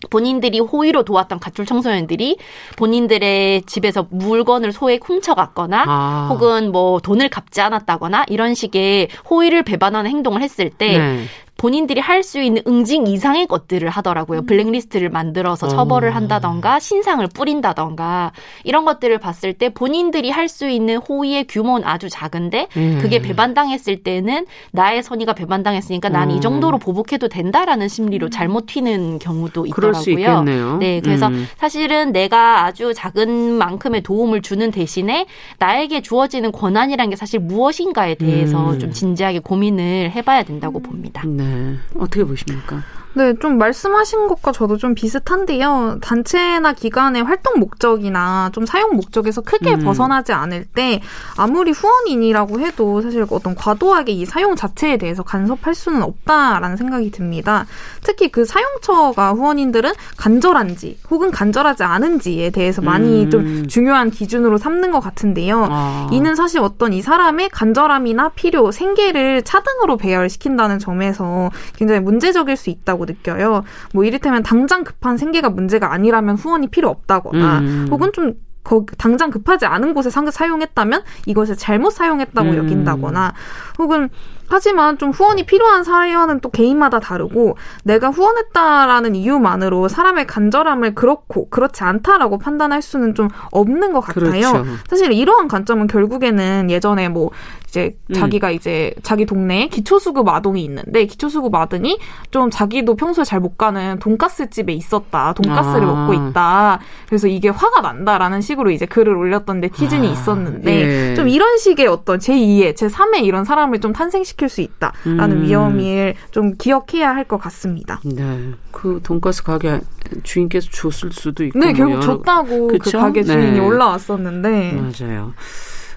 [0.10, 2.38] 본인들이 호의로 도왔던 가출 청소년들이
[2.76, 6.28] 본인들의 집에서 물건을 소액 훔쳐갔거나 아.
[6.32, 11.24] 혹은 뭐 돈을 갚지 않았다거나 이런 식의 호의를 배반하는 행동을 했을 때 네.
[11.58, 14.42] 본인들이 할 수 있는 응징 이상의 것들을 하더라고요.
[14.44, 18.32] 블랙리스트를 만들어서 처벌을 한다던가 신상을 뿌린다던가
[18.64, 23.00] 이런 것들을 봤을 때 본인들이 할 수 있는 호의의 규모는 아주 작은데 음.
[23.02, 26.42] 그게 배반당했을 때는 나의 선의가 배반당했으니까 난이 음.
[26.42, 30.18] 정도로 보복해도 된다라는 심리로 잘못 튀는 경우도 있더라고요.
[30.18, 30.78] 있겠네요.
[30.78, 31.48] 네, 그래서 음.
[31.58, 35.26] 사실은 내가 아주 작은 만큼의 도움을 주는 대신에
[35.60, 38.80] 나에게 주어지는 권한이라는 게 사실 무엇인가에 대해서 음.
[38.80, 41.24] 좀 진지하게 고민을 해봐야 된다고 봅니다.
[41.26, 41.47] 네.
[41.96, 42.84] 어떻게 보십니까?
[43.18, 45.98] 네, 좀 말씀하신 것과 저도 좀 비슷한데요.
[46.02, 49.80] 단체나 기관의 활동 목적이나 좀 사용 목적에서 크게 음.
[49.80, 51.02] 벗어나지 않을 때
[51.36, 57.66] 아무리 후원인이라고 해도 사실 어떤 과도하게 이 사용 자체에 대해서 간섭할 수는 없다라는 생각이 듭니다.
[58.04, 63.30] 특히 그 사용처가 후원인들은 간절한지 혹은 간절하지 않은지에 대해서 많이 음.
[63.32, 65.68] 좀 중요한 기준으로 삼는 것 같은데요.
[65.72, 66.08] 아.
[66.12, 73.07] 이는 사실 어떤 이 사람의 간절함이나 필요, 생계를 차등으로 배열시킨다는 점에서 굉장히 문제적일 수 있다고
[73.08, 73.64] 느껴요.
[73.94, 77.88] 뭐 이를테면 당장 급한 생계가 문제가 아니라면 후원이 필요 없다거나 음.
[77.90, 82.58] 혹은 좀 거, 당장 급하지 않은 곳에 상- 사용했다면 이것을 잘못 사용했다고 음.
[82.58, 83.34] 여긴다거나
[83.80, 84.10] 혹은
[84.50, 91.84] 하지만 좀 후원이 필요한 사연은 또 개인마다 다르고 내가 후원했다라는 이유만으로 사람의 간절함을 그렇고 그렇지
[91.84, 94.52] 않다라고 판단할 수는 좀 없는 것 같아요.
[94.52, 94.66] 그렇죠.
[94.90, 97.32] 사실 이러한 관점은 결국에는 예전에 뭐
[97.68, 98.14] 이제 음.
[98.14, 102.00] 자기가 이제 자기 동네에 기초수급 아동이 있는데 기초수급 아동이
[102.32, 105.34] 좀 자기도 평소에 잘 못 가는 돈가스 집에 있었다.
[105.34, 105.94] 돈가스를 아.
[105.94, 106.80] 먹고 있다.
[107.08, 111.16] 그래서 이게 화가 난다라는 식으로 이제 글을 올렸던 데 티즌이 아, 있었는데 예.
[111.16, 115.44] 좀 이런 식의 어떤 제2의 제3의 이런 사람을 좀 탄생시 킬 수 있다라는 음.
[115.44, 118.00] 위험을 좀 기억해야 할 것 같습니다.
[118.06, 118.52] 네.
[118.72, 119.82] 그 돈가스 가게
[120.24, 121.60] 주인께서 줬을 수도 있고.
[121.60, 123.00] 네, 뭐 결국 여러- 줬다고 그 그쵸?
[123.00, 123.60] 가게 주인이 네.
[123.60, 125.34] 올라왔었는데 맞아요.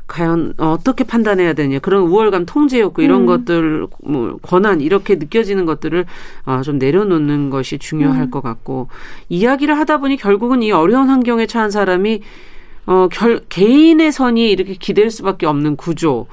[0.09, 3.27] 과연 어떻게 판단해야 되냐 그런 우월감 통제 욕구 이런 음.
[3.27, 6.05] 것들 뭐 권한 이렇게 느껴지는 것들을
[6.47, 8.31] 아, 좀 내려놓는 것이 중요할 음.
[8.33, 8.89] 것 같고
[9.29, 12.23] 이야기를 하다 보니 결국은 이 어려운 환경에 처한 사람이
[12.87, 16.27] 어, 결, 개인의 선이 이렇게 기댈 수밖에 없는 구조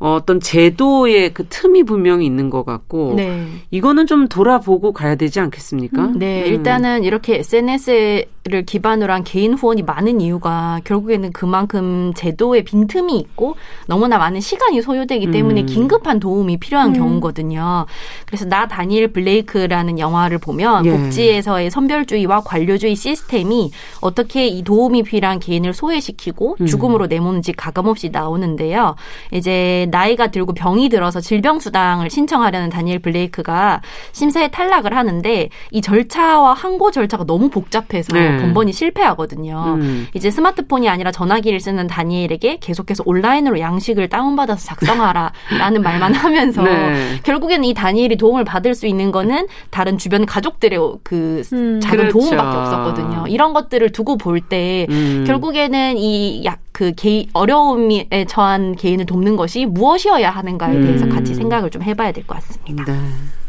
[0.00, 3.46] 어, 어떤 제도의 그 틈이 분명히 있는 것 같고 네.
[3.72, 6.12] 이거는 좀 돌아보고 가야 되지 않겠습니까?
[6.14, 6.46] 네, 음.
[6.46, 13.56] 일단은 이렇게 SNS를 기반으로 한 개인 후원이 많은 이유가 결국에는 그만큼 제도에 빈틈이 있고
[13.88, 15.66] 너무나 많은 시간이 소요되기 때문에 음.
[15.66, 16.92] 긴급한 도움이 필요한 음.
[16.94, 17.86] 경우거든요.
[18.24, 20.90] 그래서 나 다니엘 블레이크라는 영화를 보면 예.
[20.92, 26.66] 복지에서의 선별주의와 관료주의 시스템이 어떻게 이 도움이 필요한 개인을 소외시키고 음.
[26.66, 28.94] 죽음으로 내모는지 가감없이 나오는데요.
[29.32, 36.90] 이제 나이가 들고 병이 들어서 질병수당을 신청하려는 다니엘 블레이크가 심사에 탈락을 하는데 이 절차와 항고
[36.90, 38.38] 절차가 너무 복잡해서 네.
[38.38, 39.76] 번번이 실패하거든요.
[39.78, 40.06] 음.
[40.14, 47.18] 이제 스마트폰이 아니라 전화기를 쓰는 다니엘에게 계속해서 온라인으로 양식을 다운받아서 작성하라라는 말만 하면서 네.
[47.22, 51.80] 결국에는 이 다니엘이 도움을 받을 수 있는 거는 다른 주변 가족들의 그 음.
[51.80, 52.18] 작은 그렇죠.
[52.18, 53.26] 도움밖에 없었거든요.
[53.28, 55.24] 이런 것들을 두고 볼때 음.
[55.26, 61.10] 결국에는 이 약 그 개인 어려움에 처한 개인을 돕는 것이 무엇이어야 하는가에 대해서 음.
[61.10, 62.92] 같이 생각을 좀 해봐야 될 것 같습니다.
[62.92, 62.98] 네.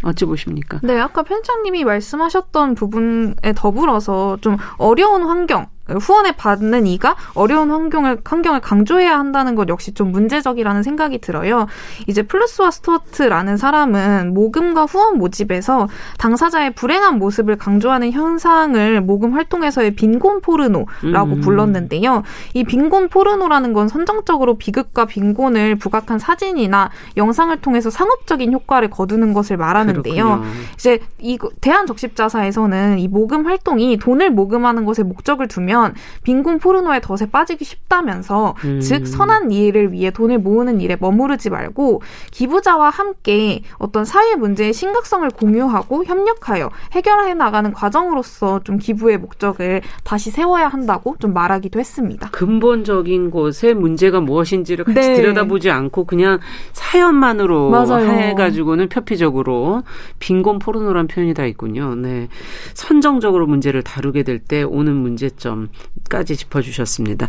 [0.01, 0.79] 어찌 보십니까?
[0.81, 8.61] 네, 아까 편장님이 말씀하셨던 부분에 더불어서 좀 어려운 환경, 후원을 받는 이가 어려운 환경을, 환경을
[8.61, 11.67] 강조해야 한다는 것 역시 좀 문제적이라는 생각이 들어요.
[12.07, 20.41] 이제 플루스와 스튜어트라는 사람은 모금과 후원 모집에서 당사자의 불행한 모습을 강조하는 현상을 모금 활동에서의 빈곤
[20.41, 21.41] 포르노라고 음.
[21.41, 22.23] 불렀는데요.
[22.53, 29.57] 이 빈곤 포르노라는 건 선정적으로 비극과 빈곤을 부각한 사진이나 영상을 통해서 상업적인 효과를 거두는 것을
[29.57, 30.23] 말하는데요.
[30.23, 30.43] 그렇군요.
[30.75, 35.78] 이제 이 대한 적십자사에서는 이 모금 활동이 돈을 모금하는 것에 목적을 두면
[36.23, 38.81] 빈곤 포르노의 덫에 빠지기 쉽다면서 음.
[38.81, 45.27] 즉 선한 일을 위해 돈을 모으는 일에 머무르지 말고 기부자와 함께 어떤 사회 문제의 심각성을
[45.29, 52.29] 공유하고 협력하여 해결해 나가는 과정으로서 좀 기부의 목적을 다시 세워야 한다고 좀 말하기도 했습니다.
[52.31, 55.13] 근본적인 곳의 문제가 무엇인지를 같이 네.
[55.15, 56.39] 들여다보지 않고 그냥
[56.73, 58.09] 사연만으로 맞아요.
[58.09, 59.83] 해가지고는 표피적으로
[60.19, 61.95] 빈곤 포르노란 표현이 다 있군요.
[61.95, 62.27] 네.
[62.73, 65.68] 선정적으로 문제를 다루게 될 때 오는 문제점
[66.09, 67.27] 까지 짚어주셨습니다.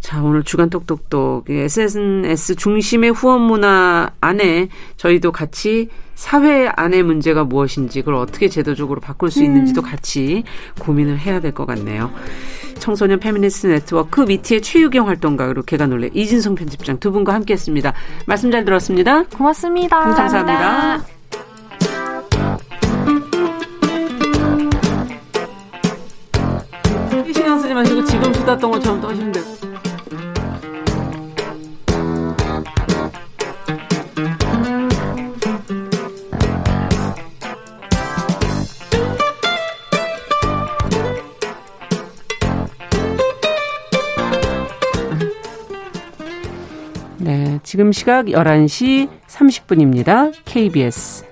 [0.00, 8.02] 자, 오늘 주간 똑똑똑 SNS 중심의 후원 문화 안에 저희도 같이 사회 안의 문제가 무엇인지
[8.02, 10.44] 그걸 어떻게 제도적으로 바꿀 수 있는지도 같이
[10.78, 12.12] 고민을 해야 될 것 같네요.
[12.78, 17.92] 청소년 페미니스트 네트워크 미티의 최유경 활동가 그리고 개관올레 이진성 편집장 두 분과 함께했습니다.
[18.26, 19.24] 말씀 잘 들었습니다.
[19.24, 20.00] 고맙습니다.
[20.00, 21.04] 감사합니다.
[22.30, 22.58] 신경
[28.42, 29.44] 수다 떤 것처럼 떠시면 돼요.
[47.18, 50.32] 네, 지금 시각 11시 30분입니다.
[50.44, 51.31] KBS.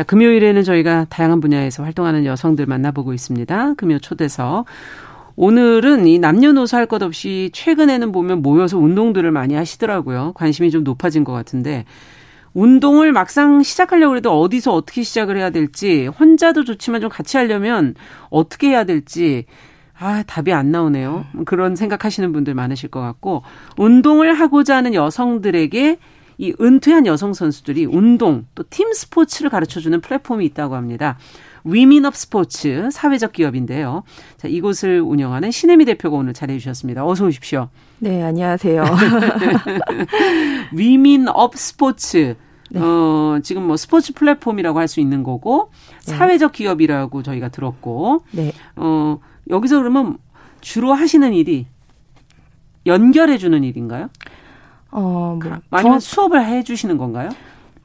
[0.00, 3.74] 자, 금요일에는 저희가 다양한 분야에서 활동하는 여성들 만나보고 있습니다.
[3.74, 4.64] 금요 초대석.
[5.36, 10.32] 오늘은 이 남녀노소 할 것 없이 최근에는 보면 모여서 운동들을 많이 하시더라고요.
[10.36, 11.84] 관심이 좀 높아진 것 같은데
[12.54, 17.94] 운동을 막상 시작하려고 해도 어디서 어떻게 시작을 해야 될지 혼자도 좋지만 좀 같이 하려면
[18.30, 19.44] 어떻게 해야 될지
[19.98, 21.26] 아, 답이 안 나오네요.
[21.44, 23.42] 그런 생각하시는 분들 많으실 것 같고
[23.76, 25.98] 운동을 하고자 하는 여성들에게
[26.40, 31.18] 이 은퇴한 여성 선수들이 운동 또 팀 스포츠를 가르쳐 주는 플랫폼이 있다고 합니다.
[31.64, 34.04] 위민업 스포츠 사회적 기업인데요.
[34.38, 37.06] 자, 이곳을 운영하는 신혜미 대표가 오늘 자리해 주셨습니다.
[37.06, 37.68] 어서 오십시오.
[37.98, 38.82] 네, 안녕하세요.
[40.72, 42.36] 위민업 스포츠.
[42.70, 42.80] 네.
[42.80, 45.70] 어, 지금 뭐 스포츠 플랫폼이라고 할 수 있는 거고
[46.06, 46.14] 네.
[46.14, 48.52] 사회적 기업이라고 저희가 들었고 네.
[48.76, 49.18] 어,
[49.50, 50.16] 여기서 그러면
[50.62, 51.66] 주로 하시는 일이
[52.86, 54.08] 연결해 주는 일인가요?
[54.90, 57.30] 어, 뭐 아니면 수업을 해 주시는 건가요?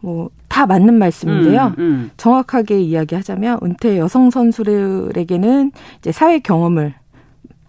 [0.01, 1.73] 뭐 다 맞는 말씀인데요.
[1.79, 2.11] 음, 음.
[2.15, 6.93] 정확하게 이야기하자면 은퇴 여성 선수들에게는 이제 사회 경험을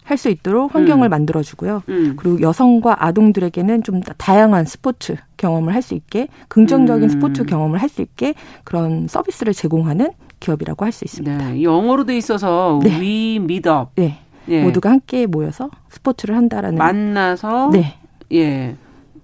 [0.05, 1.11] 할 수 있도록 환경을 음.
[1.11, 1.83] 만들어주고요.
[1.89, 2.15] 음.
[2.17, 7.09] 그리고 여성과 아동들에게는 좀 다양한 스포츠 경험을 할 수 있게 긍정적인 음.
[7.09, 11.51] 스포츠 경험을 할 수 있게 그런 서비스를 제공하는 기업이라고 할 수 있습니다.
[11.51, 12.91] 네, 영어로 돼 있어서 네.
[13.01, 13.91] We Meet Up.
[13.97, 14.19] 네.
[14.49, 14.63] 예.
[14.63, 17.95] 모두가 함께 모여서 스포츠를 한다라는 만나서 네.
[18.33, 18.77] 예.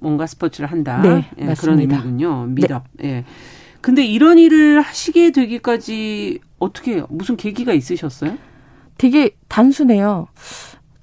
[0.03, 1.01] 뭔가 스포츠를 한다.
[1.01, 2.47] 네, 예, 그런 의미군요.
[2.49, 2.85] 미덕.
[2.95, 3.09] 네.
[3.09, 3.25] 예.
[3.81, 8.37] 근데 이런 일을 하시게 되기까지 어떻게 무슨 계기가 있으셨어요?
[8.99, 10.29] 되게 단순해요.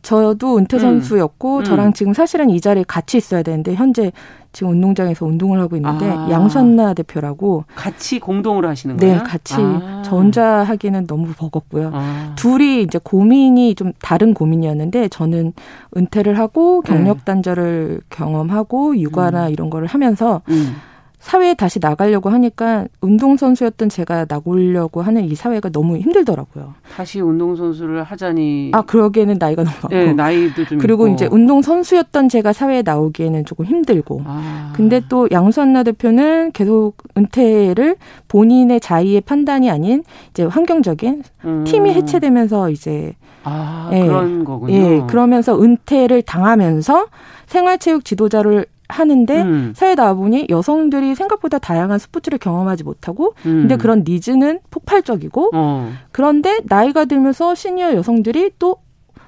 [0.02, 0.80] 저도 은퇴 음.
[0.80, 1.64] 선수였고 음.
[1.64, 4.12] 저랑 지금 사실은 이 자리에 같이 있어야 되는데 현재
[4.52, 6.28] 지금 운동장에서 운동을 하고 있는데 아.
[6.30, 9.18] 양선나 대표라고 같이 공동으로 하시는 네, 거예요?
[9.20, 10.02] 네, 같이 아.
[10.04, 11.92] 저 혼자 하기는 너무 버겁고요.
[11.94, 12.36] 아.
[12.36, 15.54] 둘이 이제 고민이 좀 다른 고민이었는데 저는
[15.96, 17.24] 은퇴를 하고 경력 네.
[17.26, 19.52] 단절을 경험하고 육아나 음.
[19.52, 20.76] 이런 거를 하면서 음.
[21.20, 26.74] 사회에 다시 나가려고 하니까 운동선수였던 제가 나오려고 하는 이 사회가 너무 힘들더라고요.
[26.96, 28.72] 다시 운동선수를 하자니.
[28.74, 29.88] 아, 그러기에는 나이가 너무 많고.
[29.90, 30.78] 네, 나이도 좀.
[30.78, 31.14] 그리고 있고.
[31.14, 34.22] 이제 운동선수였던 제가 사회에 나오기에는 조금 힘들고.
[34.26, 34.72] 아.
[34.76, 37.98] 근데 또 양수한나 대표는 계속 은퇴를
[38.30, 41.64] 본인의 자의의 판단이 아닌 이제 환경적인 음.
[41.66, 43.14] 팀이 해체되면서 이제.
[43.44, 44.74] 아, 예, 그런 거군요.
[44.74, 47.08] 예, 그러면서 은퇴를 당하면서
[47.48, 49.74] 생활체육 지도자를 하는데 음.
[49.76, 53.62] 사회에 나와 보니 여성들이 생각보다 다양한 스포츠를 경험하지 못하고 음.
[53.62, 55.92] 근데 그런 니즈는 폭발적이고 어.
[56.12, 58.78] 그런데 나이가 들면서 시니어 여성들이 또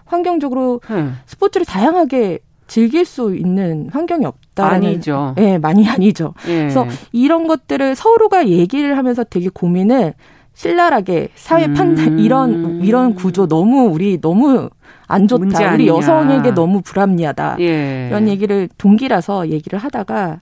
[0.06, 1.18] 환경적으로 음.
[1.28, 5.36] 스포츠를 다양하게 즐길 수 있는 환경이 없다라는 아니죠.
[5.38, 6.34] 예, 많이 아니죠.
[6.48, 6.60] 예.
[6.60, 10.14] 그래서 이런 것들을 서로가 얘기를 하면서 되게 고민을
[10.62, 12.20] 신랄하게 사회 판단 음.
[12.20, 14.70] 이런 이런 구조 너무 우리 너무
[15.08, 15.74] 안 좋다.
[15.74, 17.58] 우리 여성에게 너무 불합리하다.
[17.62, 18.08] 예.
[18.10, 20.40] 이런 얘기를 동기라서 얘기를 하다가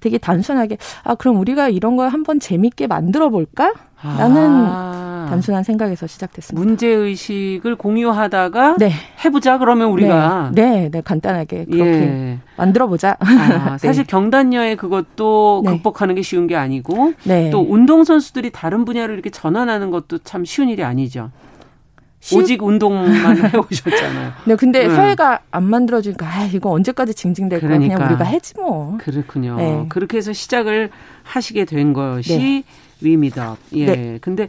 [0.00, 3.72] 되게 단순하게 아 그럼 우리가 이런 걸 한번 재밌게 만들어 볼까?
[4.02, 5.26] 라는 아.
[5.28, 6.64] 단순한 생각에서 시작됐습니다.
[6.64, 8.92] 문제 의식을 공유하다가 네.
[9.24, 12.38] 해보자 그러면 우리가 네, 네, 네 간단하게 그렇게 예.
[12.56, 13.16] 만들어 보자.
[13.18, 14.06] 아, 사실 네.
[14.08, 15.72] 경단녀의 그것도 네.
[15.72, 17.50] 극복하는 게 쉬운 게 아니고 네.
[17.50, 21.30] 또 운동 선수들이 다른 분야로 이렇게 전환하는 것도 참 쉬운 일이 아니죠.
[22.34, 24.32] 오직 운동만 해오셨잖아요.
[24.44, 24.94] 네, 근데 네.
[24.94, 27.94] 사회가 안 만들어지니까 아 이거 언제까지 징징댈까 그러니까.
[27.94, 28.98] 그냥 우리가 해지 뭐.
[29.00, 29.56] 그렇군요.
[29.56, 29.86] 네.
[29.88, 30.90] 그렇게 해서 시작을
[31.22, 32.64] 하시게 된 것이 네.
[33.00, 33.58] 위미덕.
[33.74, 33.86] 예.
[33.86, 34.18] 네.
[34.20, 34.48] 근데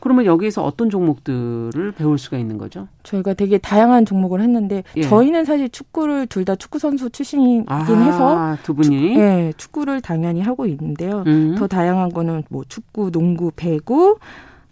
[0.00, 2.86] 그러면 여기에서 어떤 종목들을 배울 수가 있는 거죠?
[3.02, 5.02] 저희가 되게 다양한 종목을 했는데 예.
[5.02, 10.00] 저희는 사실 축구를 둘 다 축구 선수 출신이긴 아, 해서 두 분이 축, 예, 축구를
[10.00, 11.24] 당연히 하고 있는데요.
[11.26, 11.56] 음.
[11.58, 14.18] 더 다양한 거는 뭐 축구, 농구, 배구,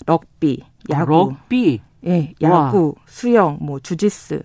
[0.07, 1.03] 럭비, 야구.
[1.03, 1.81] 아, 럭비.
[2.07, 3.03] 예, 야구, 와.
[3.07, 4.41] 수영, 뭐 주짓수,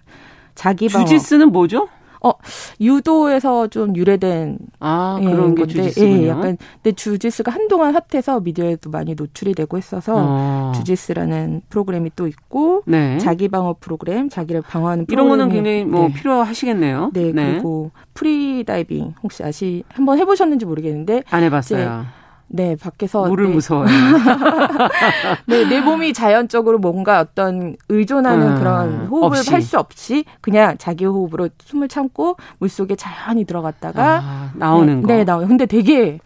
[0.55, 1.05] 자기 방어.
[1.05, 1.87] 주짓수는 뭐죠?
[2.23, 2.33] 어
[2.79, 6.21] 유도에서 좀 유래된 아 그런 게 주짓수군요.
[6.23, 10.71] 예, 약간 근데 주짓수가 한동안 핫해서 미디어에도 많이 노출이 되고 있어서 어.
[10.75, 13.17] 주짓수라는 프로그램이 또 있고 네.
[13.17, 16.13] 자기 방어 프로그램, 자기를 방어하는 이런 거는 굉장히 뭐 네.
[16.13, 17.09] 필요하시겠네요.
[17.11, 22.05] 네, 네, 그리고 프리다이빙 혹시 아시 한번 해보셨는지 모르겠는데 안 해봤어요.
[22.53, 23.53] 네, 밖에서 물을 네.
[23.53, 23.87] 무서워요.
[25.47, 31.05] 네, 내 몸이 자연적으로 뭔가 어떤 의존하는 음, 그런 호흡을 할 수 없이 그냥 자기
[31.05, 35.07] 호흡으로 숨을 참고 물 속에 자연히 들어갔다가 아, 나오는 네, 거.
[35.07, 35.47] 네, 나오는.
[35.47, 36.19] 근데 되게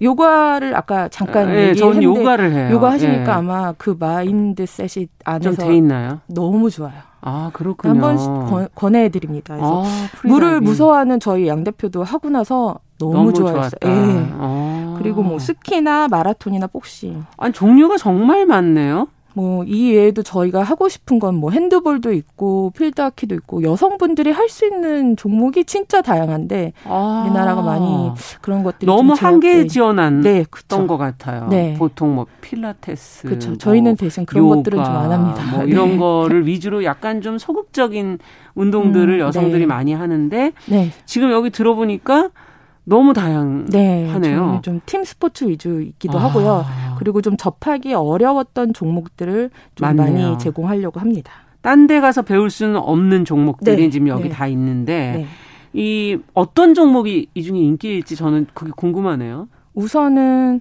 [0.00, 2.68] 요가를 아까 잠깐 네, 저는 요가를 해요.
[2.70, 3.30] 요가 하시니까 네.
[3.32, 6.20] 아마 그 마인드셋이 안에서 좀 돼 있나요?
[6.26, 6.92] 너무 좋아요.
[7.28, 8.06] 아 그렇군요.
[8.06, 9.56] 한번 권해 드립니다.
[9.56, 13.78] 그래서 아, 물을 무서워하는 저희 양 대표도 하고 나서 너무, 너무 좋아했어요.
[13.84, 14.28] 예.
[14.38, 14.94] 아.
[14.98, 17.24] 그리고 뭐 스키나 마라톤이나 복싱.
[17.36, 19.08] 아니 종류가 정말 많네요.
[19.36, 24.64] 뭐 이 외에도 저희가 하고 싶은 건 뭐 핸드볼도 있고 필드하키도 있고 여성분들이 할 수
[24.66, 27.24] 있는 종목이 진짜 다양한데 아.
[27.26, 30.44] 우리나라가 많이 그런 것들이 너무 한계에 지어놨던 네,
[30.86, 31.48] 것 같아요.
[31.48, 31.74] 네.
[31.78, 33.48] 보통 뭐 필라테스, 그렇죠.
[33.50, 35.42] 뭐 저희는 대신 그런 요가, 것들은 좀 안 합니다.
[35.50, 35.70] 뭐 네.
[35.70, 38.18] 이런 거를 위주로 약간 좀 소극적인
[38.54, 39.66] 운동들을 음, 여성들이 네.
[39.66, 40.90] 많이 하는데 네.
[41.04, 42.30] 지금 여기 들어보니까
[42.84, 43.66] 너무 다양하네요.
[44.52, 46.22] 네, 좀팀 스포츠 위주이기도 아.
[46.24, 46.64] 하고요.
[46.96, 50.28] 그리고 좀 접하기 어려웠던 종목들을 좀 맞네요.
[50.28, 51.32] 많이 제공하려고 합니다.
[51.62, 53.90] 딴 데 가서 배울 수는 없는 종목들이 네.
[53.90, 54.28] 지금 여기 네.
[54.30, 55.26] 다 있는데 네.
[55.72, 59.48] 이 어떤 종목이 이 중에 인기일지 저는 그게 궁금하네요.
[59.74, 60.60] 우선은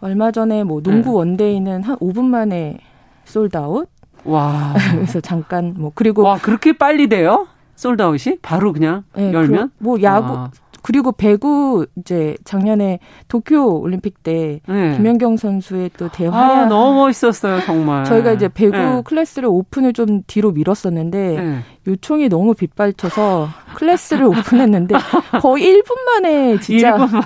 [0.00, 1.16] 얼마 전에 뭐 농구 네.
[1.16, 2.78] one day는 한 5분 만에
[3.24, 3.88] sold out.
[4.24, 4.74] 와.
[4.92, 7.46] 그래서 잠깐 뭐 그리고 와 그렇게 빨리 돼요?
[7.76, 9.70] sold out이 바로 그냥 네, 열면?
[9.78, 10.50] 그, 뭐 야구 와.
[10.82, 14.96] 그리고 배구 이제 작년에 도쿄 올림픽 때 네.
[14.96, 18.04] 김연경 선수의 또 대화 아, 너무 멋있었어요 정말.
[18.04, 19.02] 저희가 이제 배구 네.
[19.04, 21.58] 클래스를 오픈을 좀 뒤로 미뤘었는데 네.
[21.86, 24.94] 요청이 너무 빗발쳐서 클래스를 오픈했는데
[25.40, 27.22] 거의 1분 만에 진짜 1분 만.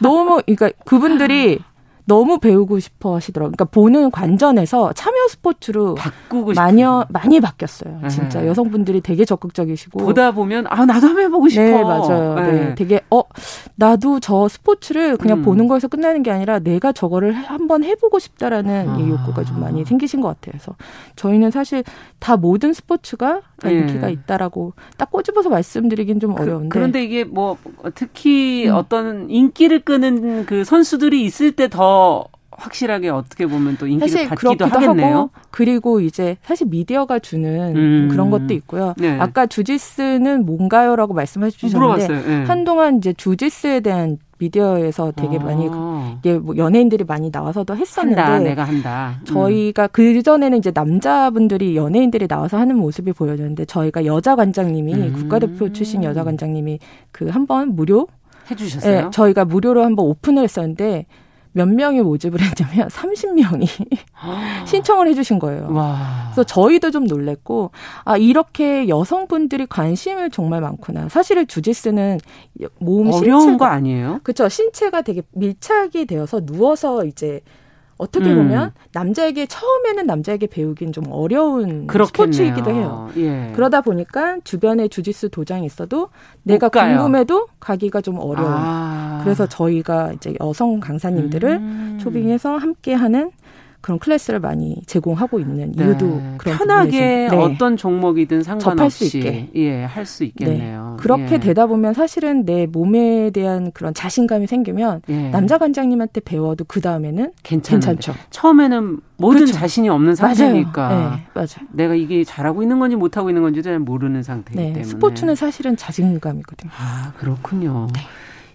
[0.00, 1.58] 너무 그러니까 그분들이
[2.08, 3.52] 너무 배우고 싶어 하시더라고요.
[3.52, 8.00] 그러니까 보는 관전에서 참여 스포츠로 바꾸고 많이 많이 바뀌었어요.
[8.02, 8.08] 네.
[8.08, 11.62] 진짜 여성분들이 되게 적극적이시고 보다 보면 아 나도 한번 해보고 싶어.
[11.62, 12.34] 네 맞아요.
[12.36, 12.52] 네.
[12.52, 12.74] 네.
[12.76, 13.22] 되게 어
[13.74, 15.42] 나도 저 스포츠를 그냥 음.
[15.42, 18.98] 보는 거에서 끝나는 게 아니라 내가 저거를 한번 해보고 싶다라는 아.
[18.98, 20.52] 이 욕구가 좀 많이 생기신 것 같아요.
[20.52, 20.74] 그래서
[21.16, 21.84] 저희는 사실
[22.18, 23.74] 다 모든 스포츠가 다 네.
[23.74, 27.58] 인기가 있다라고 딱 꼬집어서 말씀드리긴 좀 그, 어려운데 그, 런데 이게 뭐
[27.94, 28.74] 특히 음.
[28.74, 31.97] 어떤 인기를 끄는 그 선수들이 있을 때더
[32.50, 35.16] 확실하게 어떻게 보면 또 인기를 받기도 하겠네요.
[35.16, 38.08] 하고, 그리고 이제 사실 미디어가 주는 음.
[38.10, 38.94] 그런 것도 있고요.
[38.98, 39.16] 네.
[39.20, 42.44] 아까 주짓수는 뭔가요라고 말씀해 주셨는데 네.
[42.46, 45.40] 한동안 이제 주짓수에 대한 미디어에서 되게 아.
[45.40, 45.68] 많이
[46.18, 49.14] 이게 뭐 연예인들이 많이 나와서도 했었는데 한다, 내가 한다.
[49.20, 49.24] 음.
[49.24, 55.12] 저희가 그 전에는 이제 남자분들이 연예인들이 나와서 하는 모습이 보여졌는데 저희가 여자 관장님이 음.
[55.12, 56.80] 국가대표 출신 여자 관장님이
[57.12, 58.08] 그 한 번 무료
[58.50, 59.00] 해주셨어요.
[59.04, 61.06] 네, 저희가 무료로 한번 오픈을 했었는데
[61.52, 63.68] 몇 명이 모집을 했냐면 30명이
[64.66, 65.68] 신청을 해주신 거예요.
[65.72, 66.28] 와.
[66.32, 67.70] 그래서 저희도 좀 놀랬고
[68.04, 71.08] 아 이렇게 여성분들이 관심을 정말 많구나.
[71.08, 72.18] 사실은 주짓수는
[72.78, 74.20] 몸 어려운 신체가, 거 아니에요?
[74.22, 74.48] 그렇죠.
[74.48, 77.40] 신체가 되게 밀착이 되어서 누워서 이제
[77.98, 78.36] 어떻게 음.
[78.36, 82.32] 보면 남자에게 처음에는 남자에게 배우긴 좀 어려운 그렇겠네요.
[82.32, 83.10] 스포츠이기도 해요.
[83.16, 83.52] 예.
[83.54, 86.08] 그러다 보니까 주변에 주짓수 도장이 있어도
[86.44, 88.50] 내가 궁금해도 가기가 좀 어려운.
[88.50, 89.20] 아.
[89.24, 91.98] 그래서 저희가 이제 여성 강사님들을 음.
[92.00, 93.32] 초빙해서 함께 하는
[93.80, 95.84] 그런 클래스를 많이 제공하고 있는 네.
[95.84, 97.36] 이유도 그런 편하게 네.
[97.36, 100.96] 어떤 종목이든 상관없이 수 있게 예, 할 수 있겠네요.
[100.96, 101.02] 네.
[101.02, 101.38] 그렇게 예.
[101.38, 105.30] 되다 보면 사실은 내 몸에 대한 그런 자신감이 생기면 예.
[105.30, 108.14] 남자 관장님한테 배워도 그 다음에는 괜찮죠.
[108.30, 109.52] 처음에는 모든 그렇죠.
[109.52, 111.10] 자신이 없는 상태니까 맞아요.
[111.10, 111.68] 네, 맞아요.
[111.72, 115.76] 내가 이게 잘하고 있는 건지 못하고 있는 건지 잘 모르는 상태이기 네, 때문에 스포츠는 사실은
[115.76, 116.70] 자신감이거든요.
[116.76, 117.88] 아 그렇군요.
[117.94, 118.00] 네.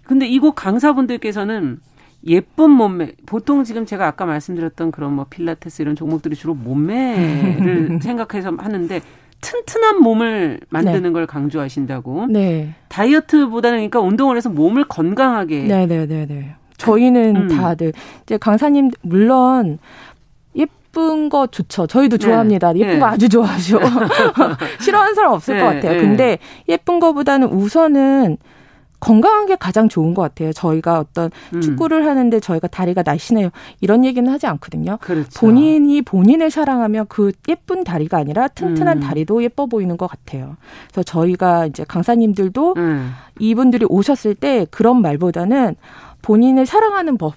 [0.03, 1.79] 근데 이곳 강사분들께서는
[2.25, 8.53] 예쁜 몸매 보통 지금 제가 아까 말씀드렸던 그런 뭐 필라테스 이런 종목들이 주로 몸매를 생각해서
[8.57, 9.01] 하는데
[9.41, 11.09] 튼튼한 몸을 만드는 네.
[11.11, 12.27] 걸 강조하신다고.
[12.29, 12.75] 네.
[12.87, 15.63] 다이어트보다는 그러니까 운동을 해서 몸을 건강하게.
[15.63, 16.05] 네 네 네네.
[16.05, 16.55] 네, 네, 네.
[16.77, 17.47] 저희는 음.
[17.49, 17.91] 다들
[18.23, 19.79] 이제 강사님 물론
[20.55, 21.87] 예쁜 거 좋죠.
[21.87, 22.25] 저희도 네.
[22.25, 22.73] 좋아합니다.
[22.77, 22.99] 예쁜 네.
[22.99, 23.79] 거 아주 좋아하죠.
[24.79, 25.59] 싫어하는 사람 없을 네.
[25.61, 25.99] 것 같아요.
[26.01, 26.37] 근데
[26.69, 28.37] 예쁜 거보다는 우선은
[29.03, 30.53] 건강한 게 가장 좋은 것 같아요.
[30.53, 31.59] 저희가 어떤 음.
[31.59, 33.49] 축구를 하는데 저희가 다리가 날씬해요.
[33.81, 34.97] 이런 얘기는 하지 않거든요.
[35.01, 35.41] 그렇죠.
[35.41, 39.01] 본인이 본인을 사랑하면 그 예쁜 다리가 아니라 튼튼한 음.
[39.01, 40.55] 다리도 예뻐 보이는 것 같아요.
[40.87, 43.11] 그래서 저희가 이제 강사님들도 음.
[43.39, 45.75] 이분들이 오셨을 때 그런 말보다는
[46.21, 47.33] 본인을 사랑하는 법,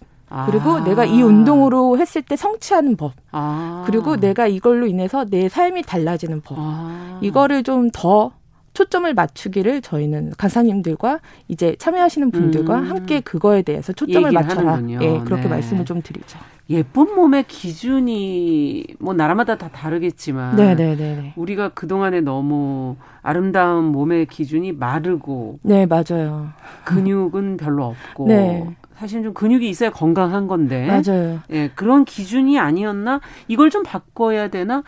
[0.47, 0.85] 그리고 아.
[0.85, 3.15] 내가 이 운동으로 했을 때 성취하는 법.
[3.33, 3.83] 아.
[3.87, 6.59] 그리고 내가 이걸로 인해서 내 삶이 달라지는 법.
[6.61, 7.19] 아.
[7.23, 8.31] 이거를 좀 더
[8.77, 12.91] 초점을 맞추기를 저희는 간사님들과 이제 참여하시는 분들과 음.
[12.91, 14.75] 함께 그거에 대해서 초점을 맞춰라.
[14.75, 14.99] 하는군요.
[15.01, 15.49] 예, 그렇게 네.
[15.49, 16.39] 말씀을 좀 드리죠.
[16.69, 20.97] 예쁜 몸의 기준이 뭐 나라마다 다 다르겠지만 네네네.
[20.97, 21.33] 네, 네.
[21.37, 26.49] 우리가 그동안에 너무 아름다운 몸의 기준이 마르고 네 맞아요
[26.85, 28.77] 근육은 별로 없고 네.
[28.97, 34.83] 사실 좀 근육이 있어야 건강한 건데 맞아요 예 그런 기준이 아니었나 이걸 좀 바꿔야 되나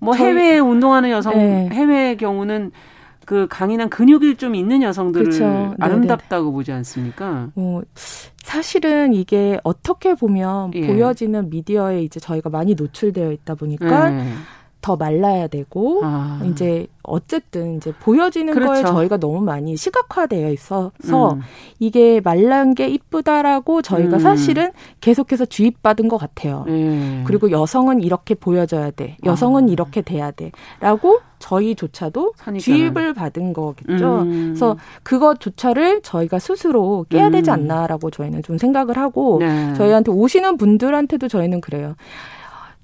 [0.00, 1.68] 뭐 해외에 운동하는 여성 네.
[1.72, 2.72] 해외의 경우는
[3.26, 5.74] 그 강인한 근육이 좀 있는 여성들을 그렇죠.
[5.80, 7.50] 아름답다고 보지 않습니까?
[7.54, 7.80] 어,
[8.36, 10.86] 사실은 이게 어떻게 보면 예.
[10.86, 14.26] 보여지는 미디어에 이제 저희가 많이 노출되어 있다 보니까 예.
[14.84, 16.42] 더 말라야 되고 아.
[16.44, 18.70] 이제 어쨌든 이제 보여지는 그렇죠.
[18.70, 21.40] 거에 저희가 너무 많이 시각화되어 있어서 음.
[21.78, 24.18] 이게 말란 게 이쁘다라고 저희가 음.
[24.18, 26.66] 사실은 계속해서 주입받은 것 같아요.
[26.68, 27.24] 음.
[27.26, 29.16] 그리고 여성은 이렇게 보여져야 돼.
[29.24, 29.72] 여성은 아.
[29.72, 32.60] 이렇게 돼야 돼라고 저희조차도 그러니까는.
[32.60, 34.18] 주입을 받은 거겠죠.
[34.20, 34.48] 음.
[34.48, 37.54] 그래서 그것조차를 저희가 스스로 깨야 되지 음.
[37.54, 39.72] 않나라고 저희는 좀 생각을 하고 네.
[39.72, 41.94] 저희한테 오시는 분들한테도 저희는 그래요.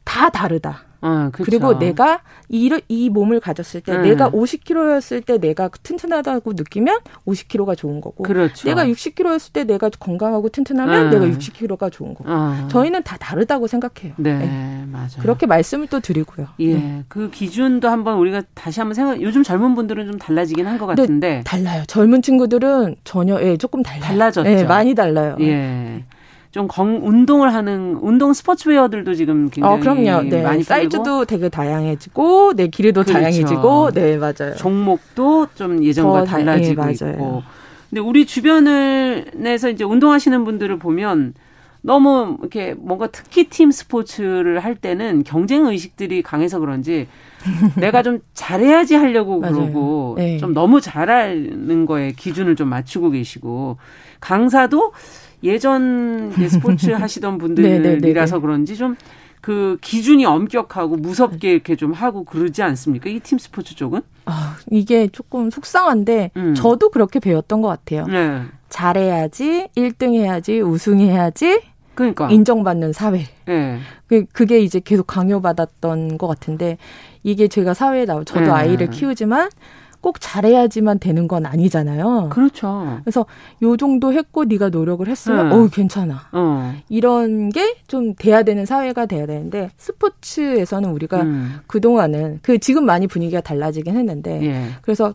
[0.04, 0.84] 다 다르다.
[1.02, 1.44] 어, 그렇죠.
[1.50, 4.02] 그리고 내가 이, 이 몸을 가졌을 때 음.
[4.02, 8.68] 내가 50kg였을 때 내가 튼튼하다고 느끼면 50kg가 좋은 거고 그렇죠.
[8.68, 11.10] 내가 60kg였을 때 내가 건강하고 튼튼하면 음.
[11.10, 12.68] 내가 60kg가 좋은 거고 어.
[12.70, 14.14] 저희는 다 다르다고 생각해요.
[14.16, 14.84] 네, 네.
[14.90, 15.08] 맞아요.
[15.20, 16.48] 그렇게 말씀을 또 드리고요.
[16.58, 17.04] 예, 네.
[17.08, 19.20] 그 기준도 한번 우리가 다시 한번 생각.
[19.22, 21.82] 요즘 젊은 분들은 좀 달라지긴 한 것 같은데 달라요.
[21.86, 24.00] 젊은 친구들은 전혀 예, 조금 달라요.
[24.02, 24.48] 달라졌죠.
[24.50, 25.36] 예, 많이 달라요.
[25.40, 26.04] 예.
[26.50, 30.28] 좀 건, 운동을 하는 운동 스포츠웨어들도 지금 굉장히 어, 그럼요.
[30.28, 30.42] 네.
[30.42, 33.12] 많이 사이즈도 되게 다양해지고 네 길이도 그렇죠.
[33.12, 34.56] 다양해지고 네 맞아요.
[34.56, 37.42] 종목도 좀 예전과 달라지고 네, 있고.
[37.88, 41.34] 근데 우리 주변을 내서 이제 운동하시는 분들을 보면
[41.82, 47.06] 너무 이렇게 뭔가 특히 팀 스포츠를 할 때는 경쟁 의식들이 강해서 그런지
[47.78, 50.36] 내가 좀 잘해야지 하려고 그러고 네.
[50.38, 53.78] 좀 너무 잘하는 거에 기준을 좀 맞추고 계시고
[54.20, 54.92] 강사도
[55.42, 58.96] 예전 스포츠 하시던 분들이라서 그런지 좀
[59.40, 63.08] 그 기준이 엄격하고 무섭게 이렇게 좀 하고 그러지 않습니까?
[63.08, 64.02] 이 팀 스포츠 쪽은?
[64.26, 66.54] 아, 이게 조금 속상한데 음.
[66.54, 68.06] 저도 그렇게 배웠던 것 같아요.
[68.06, 68.42] 네.
[68.68, 71.62] 잘해야지, 1등 해야지, 우승해야지,
[71.94, 73.26] 그러니까 인정받는 사회.
[73.46, 73.80] 네.
[74.32, 76.76] 그게 이제 계속 강요받았던 것 같은데
[77.22, 78.50] 이게 제가 사회에 나오 저도 네.
[78.50, 79.48] 아이를 키우지만
[80.00, 82.30] 꼭 잘해야지만 되는 건 아니잖아요.
[82.32, 82.98] 그렇죠.
[83.04, 83.26] 그래서
[83.62, 85.54] 요 정도 했고 네가 노력을 했으면 네.
[85.54, 86.28] 어우 괜찮아.
[86.32, 86.74] 어.
[86.88, 91.56] 이런 게 좀 돼야 되는 사회가 돼야 되는데 스포츠에서는 우리가 음.
[91.66, 94.64] 그동안은 그 지금 많이 분위기가 달라지긴 했는데 예.
[94.82, 95.14] 그래서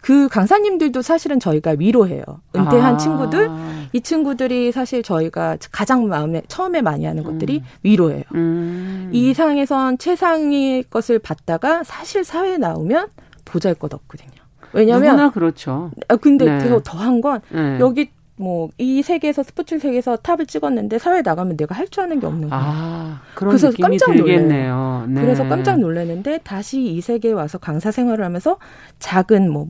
[0.00, 2.22] 그 강사님들도 사실은 저희가 위로해요.
[2.54, 2.96] 은퇴한 아.
[2.96, 3.50] 친구들,
[3.92, 7.64] 이 친구들이 사실 저희가 가장 마음에 처음에 많이 하는 것들이 음.
[7.82, 8.22] 위로예요.
[8.34, 9.10] 음.
[9.12, 13.08] 이 상에선 최상의 것을 받다가 사실 사회에 나오면
[13.46, 14.42] 보잘것 없거든요.
[14.74, 15.90] 왜냐하면 누구나 그렇죠.
[16.08, 16.68] 아 근데 네.
[16.68, 17.78] 더 더한 건 네.
[17.80, 22.20] 여기 뭐 이 세계에서 스포츠 세계에서 탑을 찍었는데 사회 에 나가면 내가 할 줄 아는
[22.20, 22.64] 게 없는 거예요.
[22.66, 25.06] 아, 그래서 깜짝 놀래요.
[25.08, 25.20] 네.
[25.22, 28.58] 그래서 깜짝 놀랐는데 다시 이 세계에 와서 강사 생활을 하면서
[28.98, 29.68] 작은 뭐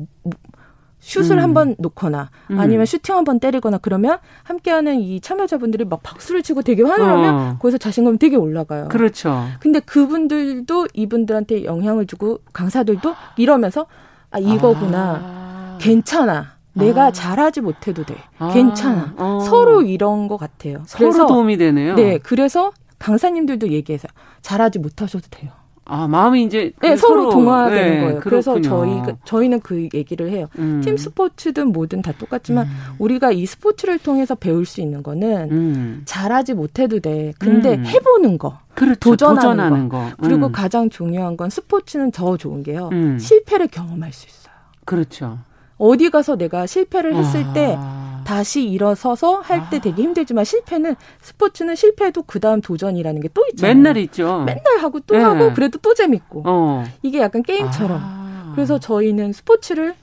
[1.07, 1.39] 슛을 음.
[1.39, 2.59] 한번 놓거나 음.
[2.59, 7.57] 아니면 슈팅 한번 때리거나 그러면 함께하는 이 참여자분들이 막 박수를 치고 되게 환호를 하면 어.
[7.61, 8.89] 거기서 자신감이 되게 올라가요.
[8.89, 9.45] 그렇죠.
[9.61, 13.87] 근데 그분들도 이분들한테 영향을 주고 강사들도 이러면서
[14.33, 15.21] 아 이거구나.
[15.23, 15.79] 아.
[15.81, 16.57] 괜찮아.
[16.73, 17.13] 내가 아.
[17.13, 18.17] 잘하지 못해도 돼.
[18.39, 18.53] 아.
[18.53, 19.15] 괜찮아.
[19.17, 19.41] 어.
[19.47, 20.83] 서로 이런 것 같아요.
[20.87, 21.95] 서로 도움이 되네요.
[21.95, 22.19] 네.
[22.19, 24.09] 그래서 강사님들도 얘기해서
[24.43, 25.53] 잘하지 못하셔도 돼요.
[25.89, 28.21] 아 마음이 이제 네, 서로, 서로 동화되는 네, 거예요.
[28.21, 30.49] 그래서 저희 저희는 그 얘기를 해요.
[30.59, 30.81] 음.
[30.83, 32.73] 팀 스포츠든 뭐든 다 똑같지만 음.
[32.99, 36.03] 우리가 이 스포츠를 통해서 배울 수 있는 거는 음.
[36.05, 37.33] 잘하지 못해도 돼.
[37.39, 37.87] 근데 음.
[37.87, 38.99] 해보는 거, 그렇죠.
[38.99, 39.99] 도전하는, 도전하는 거.
[39.99, 40.11] 거.
[40.21, 40.53] 그리고 음.
[40.53, 42.91] 가장 중요한 건 스포츠는 더 좋은 게요.
[42.93, 43.19] 음.
[43.21, 44.55] 실패를 경험할 수 있어요.
[44.85, 45.39] 그렇죠.
[45.79, 47.53] 어디 가서 내가 실패를 했을 아.
[47.53, 47.79] 때
[48.25, 53.75] 다시 일어서서 할 때 되게 힘들지만 실패는 스포츠는 실패도 그 다음 도전이라는 게 또 있잖아요.
[53.75, 54.43] 맨날 있죠.
[54.45, 55.23] 맨날 하고 또 네.
[55.23, 56.85] 하고 그래도 또 재밌고 어.
[57.03, 58.01] 이게 약간 게임처럼.
[58.03, 58.53] 아.
[58.55, 59.95] 그래서 저희는 스포츠를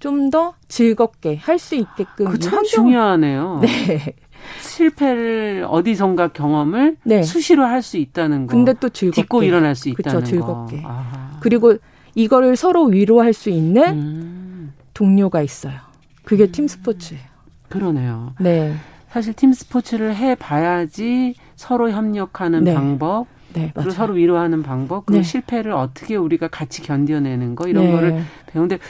[0.00, 2.64] 좀 더 즐겁게 할 수 있게끔 그참 환경...
[2.84, 3.58] 중요하네요.
[3.62, 4.14] 네.
[4.60, 7.22] 실패를 어디선가 경험을 네.
[7.22, 8.52] 수시로 할 수 있다는 거.
[8.56, 10.82] 근데 또 즐겁게 딛고 일어날 수 있다는 그쵸, 즐겁게.
[10.84, 11.38] 아.
[11.40, 11.76] 그리고
[12.14, 14.72] 이거를 서로 위로할 수 있는 음.
[14.98, 15.78] 동료가 있어요.
[16.24, 16.52] 그게 음.
[16.52, 17.22] 팀 스포츠예요.
[17.68, 18.34] 그러네요.
[18.40, 18.74] 네.
[19.08, 22.74] 사실 팀 스포츠를 해 봐야지 서로 협력하는 네.
[22.74, 25.28] 방법, 네, 그리고 서로 위로하는 방법, 그리고 네.
[25.28, 27.92] 실패를 어떻게 우리가 같이 견뎌내는 거 이런 네.
[27.92, 28.80] 거를 배우는데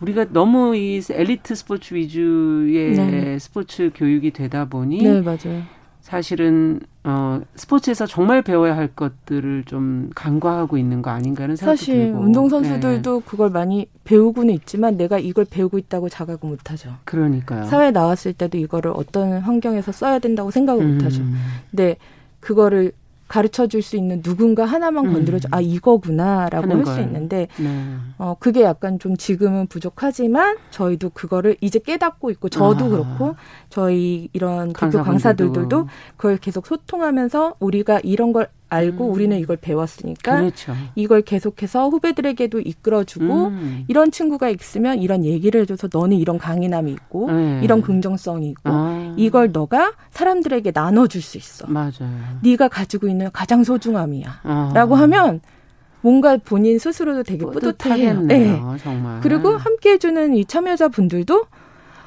[0.00, 3.38] 우리가 너무 이 엘리트 스포츠 위주의 네.
[3.38, 5.62] 스포츠 교육이 되다 보니 네, 맞아요.
[6.04, 12.18] 사실은 어 스포츠에서 정말 배워야 할 것들을 좀 간과하고 있는 거 아닌가는 생각이 사실 들고.
[12.18, 13.26] 운동 선수들도 네.
[13.26, 16.96] 그걸 많이 배우고는 있지만 내가 이걸 배우고 있다고 자각을 못 하죠.
[17.04, 17.64] 그러니까요.
[17.64, 20.98] 사회에 나왔을 때도 이거를 어떤 환경에서 써야 된다고 생각을 음.
[20.98, 21.22] 못 하죠.
[21.70, 21.96] 근데
[22.40, 22.92] 그거를
[23.34, 25.48] 가르쳐 줄 수 있는 누군가 하나만 건드려줘.
[25.48, 25.54] 음.
[25.54, 27.84] 아, 이거구나라고 할 수 있는데, 네.
[28.16, 32.88] 어, 그게 약간 좀 지금은 부족하지만, 저희도 그거를 이제 깨닫고 있고, 저도 아.
[32.88, 33.34] 그렇고,
[33.70, 39.12] 저희 이런 대표 강사들도 그걸 계속 소통하면서 우리가 이런 걸 알고 음.
[39.12, 40.74] 우리는 이걸 배웠으니까 그렇죠.
[40.94, 43.84] 이걸 계속해서 후배들에게도 이끌어주고 음.
[43.88, 47.60] 이런 친구가 있으면 이런 얘기를 해줘서 너는 이런 강인함이 있고 네.
[47.62, 49.14] 이런 긍정성이 있고 아.
[49.16, 51.66] 이걸 너가 사람들에게 나눠줄 수 있어.
[51.68, 52.40] 맞아요.
[52.42, 54.40] 네가 가지고 있는 가장 소중함이야.
[54.42, 54.72] 아.
[54.74, 55.40] 라고 하면
[56.00, 58.20] 뭔가 본인 스스로도 되게 뿌듯해요.
[58.22, 58.60] 네.
[58.82, 59.20] 정말.
[59.20, 61.46] 그리고 함께 해주는 이 참여자 분들도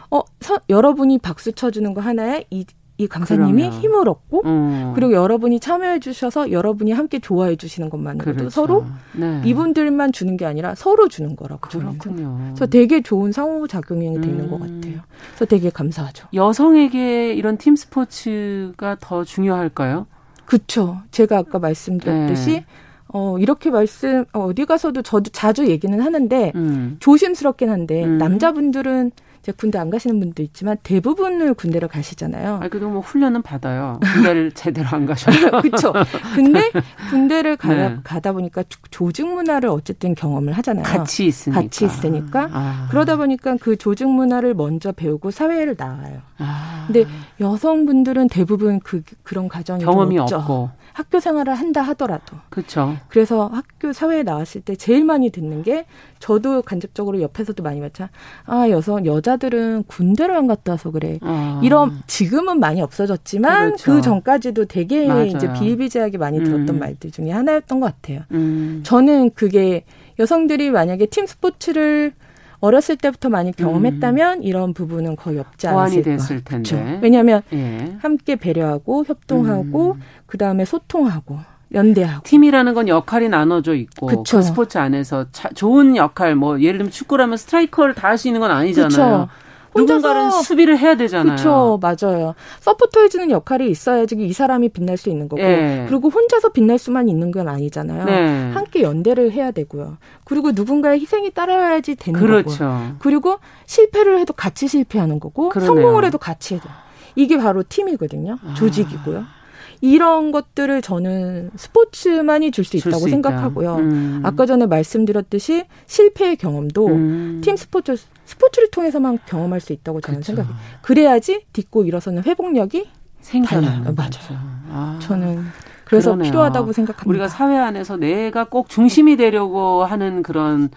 [0.09, 2.65] 어, 서, 여러분이 박수 쳐주는 거 하나에 이,
[2.99, 3.79] 이 강사님이 그러면.
[3.79, 4.91] 힘을 얻고 음.
[4.95, 8.49] 그리고 여러분이 참여해 주셔서 여러분이 함께 좋아해 주시는 것만으로도 그렇죠.
[8.49, 9.41] 서로 네.
[9.45, 12.39] 이분들만 주는 게 아니라 서로 주는 거라고 그렇군요.
[12.47, 14.21] 그래서 되게 좋은 상호 작용이 음.
[14.21, 15.01] 되는 것 같아요.
[15.29, 16.27] 그래서 되게 감사하죠.
[16.33, 20.07] 여성에게 이런 팀 스포츠가 더 중요할까요?
[20.45, 20.97] 그렇죠.
[21.11, 22.65] 제가 아까 말씀드렸듯이 네.
[23.09, 26.97] 어, 이렇게 말씀, 어디 가서도 저도 자주 얘기는 하는데, 음.
[26.99, 28.17] 조심스럽긴 한데, 음.
[28.17, 29.11] 남자분들은
[29.47, 32.59] 이제 군대 안 가시는 분도 있지만 대부분을 군대를 가시잖아요.
[32.61, 33.97] 아, 그래도 뭐 훈련은 받아요.
[34.13, 35.61] 군대를 제대로 안 가셔서.
[35.63, 35.93] 그렇죠.
[36.35, 36.69] 근데
[37.09, 37.95] 군대를 가, 네.
[38.03, 40.83] 가다 보니까 조직 문화를 어쨌든 경험을 하잖아요.
[40.83, 41.61] 같이 있으니까.
[41.61, 42.49] 같이 있으니까.
[42.51, 42.87] 아.
[42.91, 46.21] 그러다 보니까 그 조직 문화를 먼저 배우고 사회를 나와요.
[46.39, 46.83] 아.
[46.87, 47.05] 근데
[47.39, 50.37] 여성분들은 대부분 그 그런 가정이 경험이 없죠.
[50.39, 52.37] 없고 학교 생활을 한다 하더라도.
[52.49, 52.97] 그렇죠.
[53.07, 55.85] 그래서 학교 사회에 나왔을 때 제일 많이 듣는 게
[56.17, 58.07] 저도 간접적으로 옆에서도 많이 봤죠.
[58.47, 61.19] 아 여성 여자들은 군대를 안 갔다 와서 그래.
[61.21, 61.61] 아.
[61.63, 63.91] 이런 지금은 많이 없어졌지만 그렇죠.
[63.91, 65.25] 그 전까지도 되게 맞아요.
[65.25, 66.79] 이제 비일비재하게 많이 들었던 음.
[66.79, 68.21] 말들 중에 하나였던 것 같아요.
[68.31, 68.81] 음.
[68.83, 69.83] 저는 그게
[70.17, 72.13] 여성들이 만약에 팀 스포츠를
[72.59, 74.43] 어렸을 때부터 많이 경험했다면 음.
[74.43, 76.69] 이런 부분은 거의 없지 않았을 됐을 텐데.
[76.75, 76.99] 그렇죠.
[77.01, 77.95] 왜냐하면 예.
[77.99, 80.01] 함께 배려하고 협동하고 음.
[80.25, 81.37] 그 다음에 소통하고
[81.73, 84.37] 연대하고 팀이라는 건 역할이 나눠져 있고 그쵸.
[84.37, 88.39] 그 스포츠 안에서 차, 좋은 역할 뭐 예를 들면 축구라면 스트라이커를 다 할 수 있는
[88.41, 88.87] 건 아니잖아요.
[88.89, 89.29] 그쵸.
[89.77, 91.35] 누군가는 수비를 해야 되잖아요.
[91.35, 92.35] 그렇죠, 맞아요.
[92.59, 95.85] 서포터 해주는 역할이 있어야지 이 사람이 빛날 수 있는 거고, 네.
[95.87, 98.05] 그리고 혼자서 빛날 수만 있는 건 아니잖아요.
[98.05, 98.51] 네.
[98.53, 99.97] 함께 연대를 해야 되고요.
[100.25, 102.57] 그리고 누군가의 희생이 따라야지 되는 그렇죠.
[102.57, 105.73] 거고, 그리고 실패를 해도 같이 실패하는 거고, 그러네요.
[105.73, 106.67] 성공을 해도 같이 해도
[107.15, 108.37] 이게 바로 팀이거든요.
[108.45, 108.53] 아.
[108.55, 109.19] 조직이고요.
[109.19, 109.37] 아.
[109.81, 113.75] 이런 것들을 저는 스포츠만이 줄 수 있다고 수 생각하고요.
[113.75, 114.21] 음.
[114.23, 117.41] 아까 전에 말씀드렸듯이 실패의 경험도 음.
[117.43, 117.95] 팀 스포츠
[118.27, 120.35] 스포츠를 통해서만 경험할 수 있다고 저는 그렇죠.
[120.35, 120.55] 생각해요.
[120.81, 122.89] 그래야지 딛고 일어서는 회복력이
[123.21, 124.39] 생겨나는 맞아요.
[124.69, 124.99] 아.
[125.01, 125.43] 저는
[125.85, 126.31] 그래서 그러네요.
[126.31, 127.09] 필요하다고 생각합니다.
[127.09, 130.69] 우리가 사회 안에서 내가 꼭 중심이 되려고 하는 그런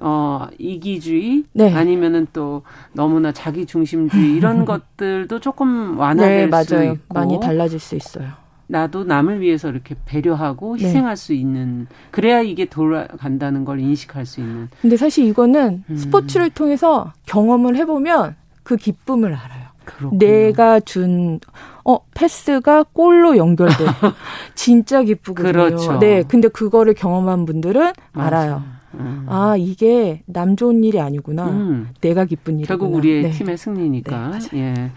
[0.00, 1.72] 어, 이기주의 네.
[1.72, 7.94] 아니면은 또 너무나 자기 중심주의 이런 것들도 조금 완화될 네, 수 있고 많이 달라질 수
[7.94, 8.43] 있어요.
[8.66, 10.86] 나도 남을 위해서 이렇게 배려하고 네.
[10.86, 11.16] 희생할 네.
[11.16, 14.68] 수 있는 그래야 이게 돌아간다는 걸 인식할 수 있는.
[14.80, 15.96] 근데 사실 이거는 음.
[15.96, 19.64] 스포츠를 통해서 경험을 해보면 그 기쁨을 알아요.
[19.84, 20.18] 그렇구나.
[20.18, 21.40] 내가 준
[21.84, 23.74] 어, 패스가 골로 연결돼.
[24.54, 25.52] 진짜 기쁘거든요.
[25.52, 25.98] 그렇죠.
[25.98, 26.22] 네.
[26.26, 28.26] 근데 그거를 경험한 분들은 맞아.
[28.26, 28.62] 알아요.
[28.94, 29.26] 음.
[29.28, 31.46] 아, 이게 남 좋은 일이 아니구나.
[31.48, 31.88] 음.
[32.00, 32.78] 내가 기쁜 일이구나.
[32.78, 33.30] 결국 우리의 네.
[33.30, 34.38] 팀의 승리니까.
[34.38, 34.90] 네, 예.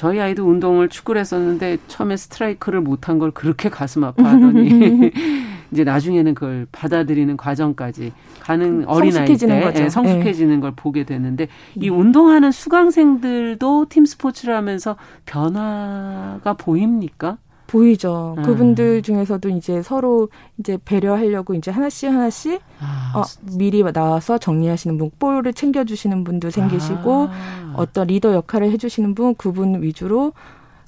[0.00, 5.12] 저희 아이도 운동을 축구를 했었는데 처음에 스트라이크를 못한 걸 그렇게 가슴 아파하더니
[5.70, 9.46] 이제 나중에는 그걸 받아들이는 과정까지 가는 어린 아이 때
[9.76, 10.60] 예, 성숙해지는 네.
[10.62, 14.96] 걸 보게 되는데 이 운동하는 수강생들도 팀 스포츠를 하면서
[15.26, 17.36] 변화가 보입니까?
[17.70, 18.34] 보이죠.
[18.38, 18.42] 음.
[18.42, 23.22] 그분들 중에서도 이제 서로 이제 배려하려고 이제 하나씩 하나씩 아, 어,
[23.56, 27.74] 미리 나와서 정리하시는 분, 볼을 챙겨주시는 분도 생기시고 아.
[27.76, 30.32] 어떤 리더 역할을 해주시는 분, 그분 위주로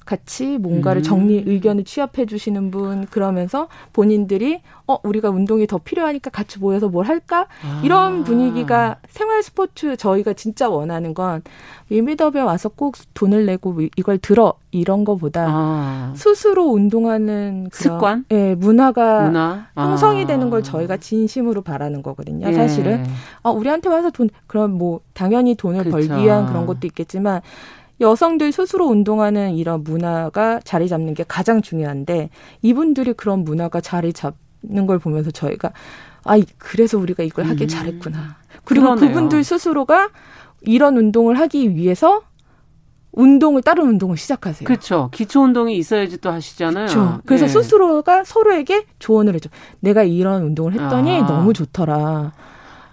[0.05, 1.03] 같이 뭔가를 음.
[1.03, 7.07] 정리 의견을 취합해 주시는 분 그러면서 본인들이 어 우리가 운동이 더 필요하니까 같이 모여서 뭘
[7.07, 7.81] 할까 아.
[7.83, 11.41] 이런 분위기가 생활 스포츠 저희가 진짜 원하는 건
[11.89, 16.13] 윈미더에 와서 꼭 돈을 내고 이걸 들어 이런 거보다 아.
[16.15, 19.67] 스스로 운동하는 습관 예 문화가 문화?
[19.75, 20.27] 형성이 아.
[20.27, 22.53] 되는 걸 저희가 진심으로 바라는 거거든요 예.
[22.53, 23.05] 사실은
[23.41, 25.91] 어 우리한테 와서 돈 그럼 뭐 당연히 돈을 그쵸.
[25.91, 27.41] 벌기 위한 그런 것도 있겠지만
[28.01, 32.29] 여성들 스스로 운동하는 이런 문화가 자리 잡는 게 가장 중요한데
[32.61, 35.71] 이분들이 그런 문화가 자리 잡는 걸 보면서 저희가
[36.25, 37.67] 아 그래서 우리가 이걸 하길 음.
[37.67, 38.37] 잘했구나.
[38.65, 39.07] 그리고 그러네요.
[39.09, 40.09] 그분들 스스로가
[40.61, 42.21] 이런 운동을 하기 위해서
[43.11, 44.65] 운동을 다른 운동을 시작하세요.
[44.65, 45.09] 그렇죠.
[45.13, 46.87] 기초 운동이 있어야지 또 하시잖아요.
[46.87, 47.21] 그렇죠.
[47.25, 47.51] 그래서 네.
[47.51, 49.49] 스스로가 서로에게 조언을 해줘.
[49.81, 51.25] 내가 이런 운동을 했더니 아.
[51.27, 52.31] 너무 좋더라.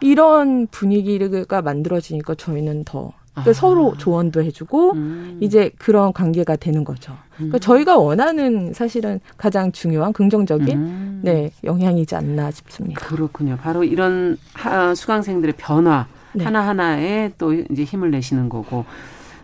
[0.01, 3.55] 이런 분위기가 만들어지니까 저희는 더 그러니까 아.
[3.55, 5.38] 서로 조언도 해주고 음.
[5.41, 7.16] 이제 그런 관계가 되는 거죠.
[7.36, 7.61] 그러니까 음.
[7.61, 11.20] 저희가 원하는 사실은 가장 중요한 긍정적인 음.
[11.22, 13.01] 네 영향이지 않나 싶습니다.
[13.07, 13.57] 그렇군요.
[13.61, 16.45] 바로 이런 하, 수강생들의 변화 네.
[16.45, 18.84] 하나 하나에 또 이제 힘을 내시는 거고.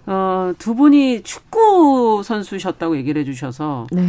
[0.09, 4.03] 어, 두 분이 축구 선수셨다고 얘기를 해주셔서 네.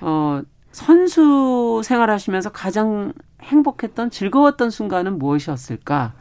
[0.00, 0.40] 어,
[0.72, 3.12] 선수 생활하시면서 가장
[3.42, 6.14] 행복했던 즐거웠던 순간은 무엇이었을까?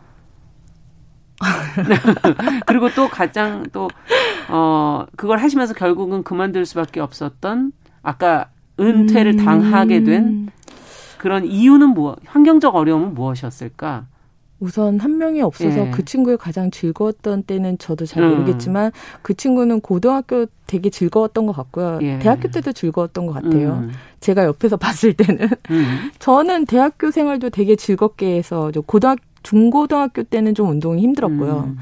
[2.65, 3.89] 그리고 또 가장 또,
[4.49, 7.71] 어, 그걸 하시면서 결국은 그만둘 수밖에 없었던
[8.01, 9.45] 아까 은퇴를 음.
[9.45, 10.49] 당하게 된
[11.17, 14.07] 그런 이유는 뭐, 환경적 어려움은 무엇이었을까?
[14.59, 15.91] 우선 한 명이 없어서 예.
[15.91, 18.91] 그 친구의 가장 즐거웠던 때는 저도 잘 모르겠지만 음.
[19.21, 21.99] 그 친구는 고등학교 되게 즐거웠던 것 같고요.
[22.01, 22.17] 예.
[22.19, 23.83] 대학교 때도 즐거웠던 것 같아요.
[23.83, 23.91] 음.
[24.21, 26.11] 제가 옆에서 봤을 때는 음.
[26.19, 31.65] 저는 대학교 생활도 되게 즐겁게 해서 고등학교 중고등학교 때는 좀 운동이 힘들었고요.
[31.67, 31.77] 음.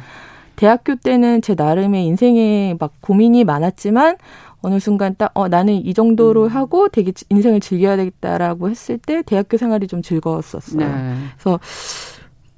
[0.55, 4.18] 대학교 때는 제 나름의 인생에 막 고민이 많았지만
[4.62, 6.47] 어느 순간 딱, 어, 나는 이 정도로 음.
[6.49, 10.88] 하고 되게 인생을 즐겨야 되겠다라고 했을 때 대학교 생활이 좀 즐거웠었어요.
[10.88, 11.16] 네.
[11.36, 11.59] 그래서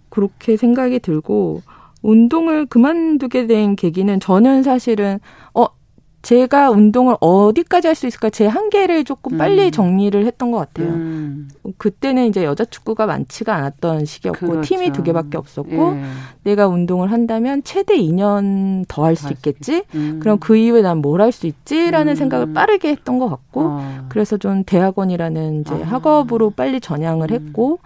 [0.10, 1.62] 그렇게 생각이 들고
[2.02, 5.20] 운동을 그만두게 된 계기는 저는 사실은
[5.54, 5.68] 어,
[6.24, 9.72] 제가 운동을 어디까지 할 수 있을까 제 한계를 조금 빨리 음.
[9.72, 10.88] 정리를 했던 것 같아요.
[10.88, 11.50] 음.
[11.78, 14.62] 그때는 이제 여자 축구가 많지가 않았던 시기였고 그렇죠.
[14.62, 16.04] 팀이 두 개밖에 없었고 예.
[16.44, 19.84] 내가 운동을 한다면 최대 2년 더 할수 있겠지.
[19.94, 20.20] 음.
[20.22, 22.16] 그럼 그 이후에 난 뭘 할 수 있지라는 음.
[22.16, 24.06] 생각을 빠르게 했던 것 같고 어.
[24.10, 25.88] 그래서 좀 대학원이라는 이제 아.
[25.88, 27.36] 학업으로 빨리 전향을 음.
[27.48, 27.80] 했고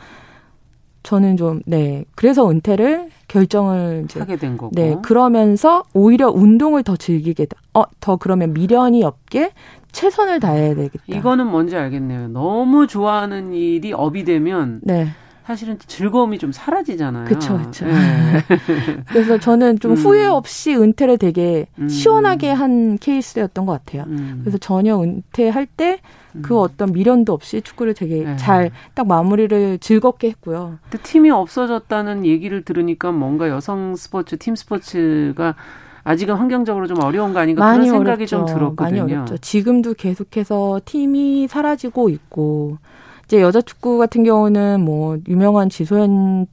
[1.04, 2.06] 저는 좀, 네.
[2.16, 4.72] 그래서 은퇴를 결정을 이제 하게 된 거고.
[4.74, 4.98] 네.
[5.04, 9.52] 그러면서 오히려 운동을 더 즐기게, 어, 더 그러면 미련이 없게
[9.92, 11.04] 최선을 다해야 되겠다.
[11.08, 12.30] 이거는 뭔지 알겠네요.
[12.30, 14.80] 너무 좋아하는 일이 업이 되면.
[14.84, 15.08] 네.
[15.46, 17.24] 사실은 즐거움이 좀 사라지잖아요.
[17.24, 17.86] 그렇죠, 그렇죠.
[17.86, 17.94] 네.
[19.08, 19.96] 그래서 저는 좀 음.
[19.96, 21.88] 후회 없이 은퇴를 되게 음.
[21.88, 24.04] 시원하게 한 케이스였던 것 같아요.
[24.08, 24.40] 음.
[24.42, 26.00] 그래서 전혀 은퇴할 때
[26.42, 26.60] 그 음.
[26.60, 28.36] 어떤 미련도 없이 축구를 되게 네.
[28.38, 30.80] 잘딱 마무리를 즐겁게 했고요.
[30.90, 35.56] 근데 팀이 없어졌다는 얘기를 들으니까 뭔가 여성 스포츠, 팀 스포츠가
[36.04, 38.26] 아직은 환경적으로 좀 어려운 거 아닌가 그런 생각이 어렵죠.
[38.28, 39.02] 좀 들었거든요.
[39.02, 39.38] 많이 어렵죠.
[39.40, 42.78] 지금도 계속해서 팀이 사라지고 있고
[43.26, 46.48] 이제 여자 축구 같은 경우는 뭐 유명한 지소연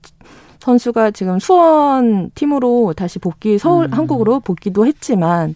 [0.59, 3.93] 선수가 지금 수원 팀으로 다시 복귀 서울 음.
[3.93, 5.55] 한국으로 복귀도 했지만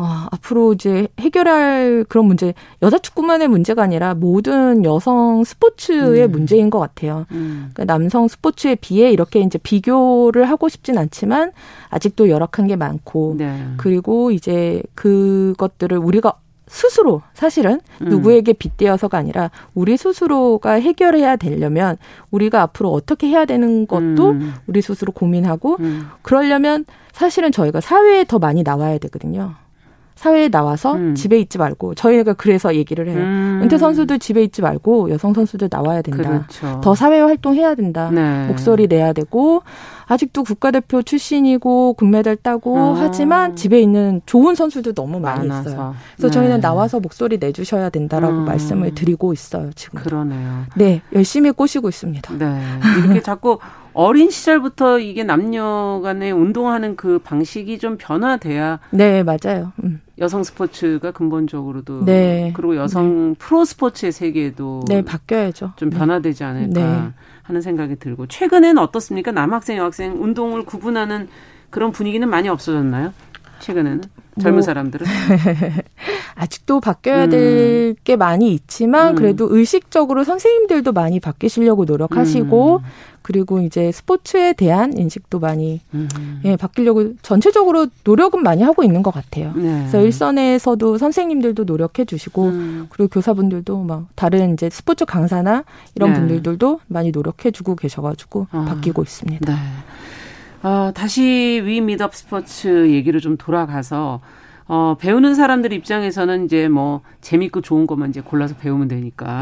[0.00, 6.32] 어, 앞으로 이제 해결할 그런 문제 여자 축구만의 문제가 아니라 모든 여성 스포츠의 음.
[6.32, 7.26] 문제인 것 같아요.
[7.32, 7.68] 음.
[7.74, 11.52] 그러니까 남성 스포츠에 비해 이렇게 이제 비교를 하고 싶진 않지만
[11.90, 13.62] 아직도 열악한 게 많고 네.
[13.76, 16.32] 그리고 이제 그것들을 우리가
[16.66, 18.08] 스스로 사실은 음.
[18.08, 21.98] 누구에게 빗대어서가 아니라 우리 스스로가 해결해야 되려면
[22.30, 24.54] 우리가 앞으로 어떻게 해야 되는 것도 음.
[24.66, 26.08] 우리 스스로 고민하고 음.
[26.22, 29.56] 그러려면 사실은 저희가 사회에 더 많이 나와야 되거든요.
[30.20, 31.14] 사회에 나와서 음.
[31.14, 33.16] 집에 있지 말고 저희가 그래서 얘기를 해요.
[33.16, 33.60] 음.
[33.62, 36.22] 은퇴 선수들 집에 있지 말고 여성 선수들 나와야 된다.
[36.22, 36.78] 그렇죠.
[36.82, 38.10] 더 사회 활동해야 된다.
[38.10, 38.46] 네.
[38.46, 39.62] 목소리 내야 되고
[40.08, 42.94] 아직도 국가대표 출신이고 금메달 따고 어.
[42.98, 45.70] 하지만 집에 있는 좋은 선수도 너무 많이 많아서.
[45.70, 45.94] 있어요.
[46.16, 46.34] 그래서 네.
[46.34, 48.44] 저희는 나와서 목소리 내주셔야 된다라고 음.
[48.44, 49.70] 말씀을 드리고 있어요.
[49.74, 50.02] 지금.
[50.02, 50.64] 그러네요.
[50.76, 52.34] 네, 열심히 꼬시고 있습니다.
[52.36, 52.60] 네,
[52.98, 53.58] 이렇게 자꾸
[53.92, 59.72] 어린 시절부터 이게 남녀 간에 운동하는 그 방식이 좀 변화돼야 네 맞아요.
[59.82, 60.00] 음.
[60.18, 62.52] 여성 스포츠가 근본적으로도 네.
[62.54, 63.34] 그리고 여성 네.
[63.38, 65.72] 프로 스포츠의 세계도 네 바뀌어야죠.
[65.76, 65.96] 좀 네.
[65.96, 67.08] 변화되지 않을까 네.
[67.42, 69.32] 하는 생각이 들고 최근에는 어떻습니까?
[69.32, 71.28] 남학생 여학생 운동을 구분하는
[71.70, 73.12] 그런 분위기는 많이 없어졌나요?
[73.60, 74.02] 최근에는
[74.40, 75.06] 젊은 뭐, 사람들은
[76.34, 77.30] 아직도 바뀌어야 음.
[77.30, 79.14] 될게 많이 있지만 음.
[79.14, 82.82] 그래도 의식적으로 선생님들도 많이 바뀌시려고 노력하시고 음.
[83.22, 86.08] 그리고 이제 스포츠에 대한 인식도 많이 음.
[86.44, 89.52] 예, 바뀌려고 전체적으로 노력은 많이 하고 있는 것 같아요.
[89.54, 89.80] 네.
[89.80, 92.86] 그래서 일선에서도 선생님들도 노력해 주시고 음.
[92.88, 96.18] 그리고 교사분들도 막 다른 이제 스포츠 강사나 이런 네.
[96.18, 98.64] 분들도 많이 노력해 주고 계셔가지고 아.
[98.68, 99.52] 바뀌고 있습니다.
[99.52, 99.58] 네.
[100.62, 104.20] 어, 다시 위 미덥 스포츠 얘기를 좀 돌아가서
[104.66, 109.40] 어, 배우는 사람들 입장에서는 이제 뭐 재밌고 좋은 것만 이제 골라서 배우면 되니까.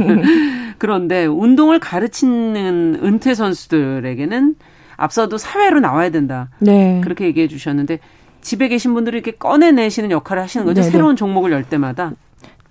[0.78, 4.56] 그런데 운동을 가르치는 은퇴 선수들에게는
[4.96, 6.50] 앞서도 사회로 나와야 된다.
[6.58, 7.00] 네.
[7.04, 8.00] 그렇게 얘기해 주셨는데
[8.40, 10.80] 집에 계신 분들이 이렇게 꺼내내시는 역할을 하시는 거죠.
[10.80, 10.86] 네네.
[10.86, 10.90] 네.
[10.90, 12.12] 새로운 종목을 열 때마다.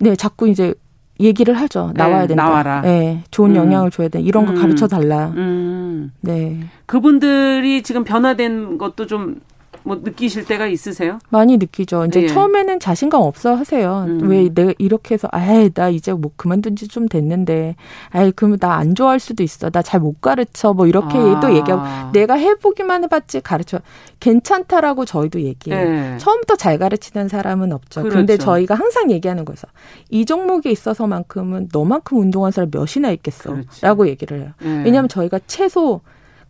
[0.00, 0.74] 네, 자꾸 이제
[1.20, 1.92] 얘기를 하죠.
[1.94, 2.44] 네, 나와야 된다.
[2.44, 2.80] 나와라.
[2.82, 3.56] 네, 좋은 음.
[3.56, 4.20] 영향을 줘야 돼.
[4.20, 4.56] 이런 거 음.
[4.56, 5.32] 가르쳐 달라.
[5.36, 6.12] 음.
[6.20, 6.60] 네.
[6.86, 9.40] 그분들이 지금 변화된 것도 좀
[9.82, 11.18] 뭐 느끼실 때가 있으세요?
[11.30, 12.04] 많이 느끼죠.
[12.06, 12.26] 이제 예.
[12.28, 14.04] 처음에는 자신감 없어 하세요.
[14.08, 14.28] 음.
[14.28, 17.76] 왜 내가 이렇게 해서 아이 나 이제 뭐 그만둔 지 좀 됐는데
[18.10, 19.70] 아이 그러면 나 안 좋아할 수도 있어.
[19.70, 20.72] 나 잘 못 가르쳐.
[20.72, 21.40] 뭐 이렇게 아.
[21.40, 23.78] 또 얘기하고 내가 해보기만 해봤지 가르쳐
[24.20, 25.80] 괜찮다라고 저희도 얘기해요.
[26.14, 26.18] 예.
[26.18, 28.02] 처음부터 잘 가르치는 사람은 없죠.
[28.02, 28.16] 그렇죠.
[28.18, 29.66] 근데 저희가 항상 얘기하는 거죠.
[30.10, 34.50] 이 종목에 있어서만큼은 너만큼 운동한 사람 몇이나 있겠어라고 얘기를 해요.
[34.62, 34.68] 예.
[34.84, 36.00] 왜냐하면 저희가 최소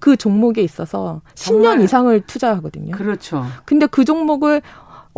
[0.00, 2.96] 그 종목에 있어서 10년 이상을 투자하거든요.
[2.96, 3.44] 그렇죠.
[3.64, 4.62] 근데 그 종목을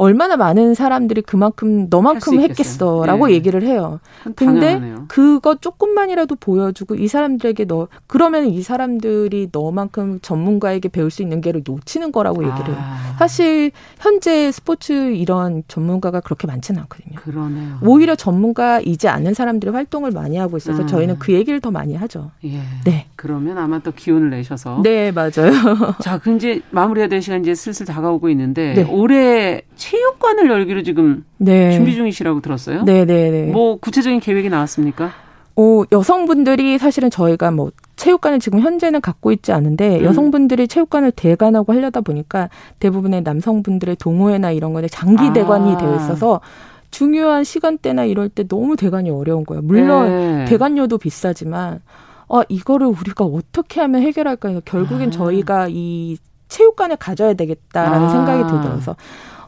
[0.02, 3.34] 얼마나 많은 사람들이 그만큼 너만큼 했겠어라고 네.
[3.34, 4.00] 얘기를 해요.
[4.34, 5.04] 근데 당연하네요.
[5.06, 11.62] 그거 조금만이라도 보여주고 이 사람들에게 너 그러면 이 사람들이 너만큼 전문가에게 배울 수 있는 게를
[11.64, 12.76] 놓치는 거라고 얘기를 해요.
[12.80, 13.14] 아.
[13.16, 17.20] 사실 현재 스포츠 이런 전문가가 그렇게 많지는 않거든요.
[17.20, 17.78] 그러네요.
[17.82, 20.86] 오히려 전문가이지 않는 사람들이 활동을 많이 하고 있어서 음.
[20.88, 22.32] 저희는 그 얘기를 더 많이 하죠.
[22.44, 22.60] 예.
[22.84, 23.06] 네.
[23.14, 25.52] 그러면 아마 또 기운을 내셔서 네 맞아요.
[26.02, 28.82] 자, 그 이제 마무리해야 될 시간 이제 슬슬 다가오고 있는데 네.
[28.82, 29.62] 올해
[29.92, 31.72] 체육관을 열기로 지금 네.
[31.72, 32.84] 준비 중이시라고 들었어요.
[32.84, 33.52] 네, 네, 네.
[33.52, 35.10] 뭐 구체적인 계획이 나왔습니까?
[35.54, 40.04] 어, 여성분들이 사실은 저희가 뭐 체육관을 지금 현재는 갖고 있지 않은데 음.
[40.04, 45.32] 여성분들이 체육관을 대관하고 하려다 보니까 대부분의 남성분들의 동호회나 이런 거에 장기 아.
[45.34, 46.40] 대관이 되어 있어서
[46.90, 49.60] 중요한 시간대나 이럴 때 너무 대관이 어려운 거예요.
[49.60, 50.44] 물론 네.
[50.46, 51.80] 대관료도 비싸지만
[52.28, 55.10] 어, 이거를 우리가 어떻게 하면 해결할까 해서 결국엔 아.
[55.10, 56.16] 저희가 이
[56.48, 58.10] 체육관을 가져야 되겠다라는 아.
[58.10, 58.96] 생각이 들어서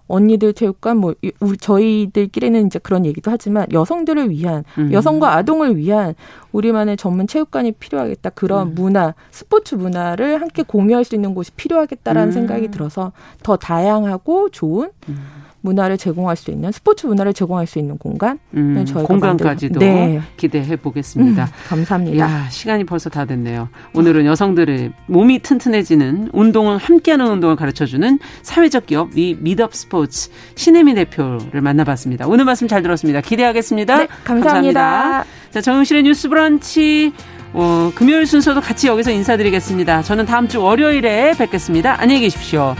[0.07, 1.15] 언니들 체육관 뭐
[1.61, 4.93] 저희들끼리는 이제 그런 얘기도 하지만 여성들을 위한 음.
[4.93, 6.15] 여성과 아동을 위한
[6.53, 8.75] 우리만의 전문 체육관이 필요하겠다 그런 음.
[8.75, 12.33] 문화 스포츠 문화를 함께 공유할 수 있는 곳이 필요하겠다라는 음.
[12.33, 15.44] 생각이 들어서 더 다양하고 좋은 음.
[15.65, 20.21] 문화를 제공할 수 있는 스포츠 문화를 제공할 수 있는 공간 음, 공간까지도 네.
[20.37, 21.45] 기대해 보겠습니다.
[21.45, 22.19] 음, 감사합니다.
[22.19, 23.71] 야, 시간이 벌써 다 됐네요.
[23.95, 31.63] 오늘은 여성들의 몸이 튼튼해지는 운동을 함께하는 운동을 가르쳐주는 사회적 기업 미 미덥 스포츠 신혜미 대표를
[31.63, 32.27] 만나봤습니다.
[32.27, 33.23] 오늘 말씀 잘 들었습니다.
[33.23, 33.97] 기대하겠습니다.
[33.97, 34.83] 네, 감사합니다.
[34.83, 35.25] 감사합니다.
[35.51, 37.13] 자, 정영실의 뉴스브런치
[37.55, 40.03] 어, 금요일 순서도 같이 여기서 인사드리겠습니다.
[40.03, 42.01] 저는 다음 주 월요일에 뵙겠습니다.
[42.01, 42.75] 안녕히 계십시오.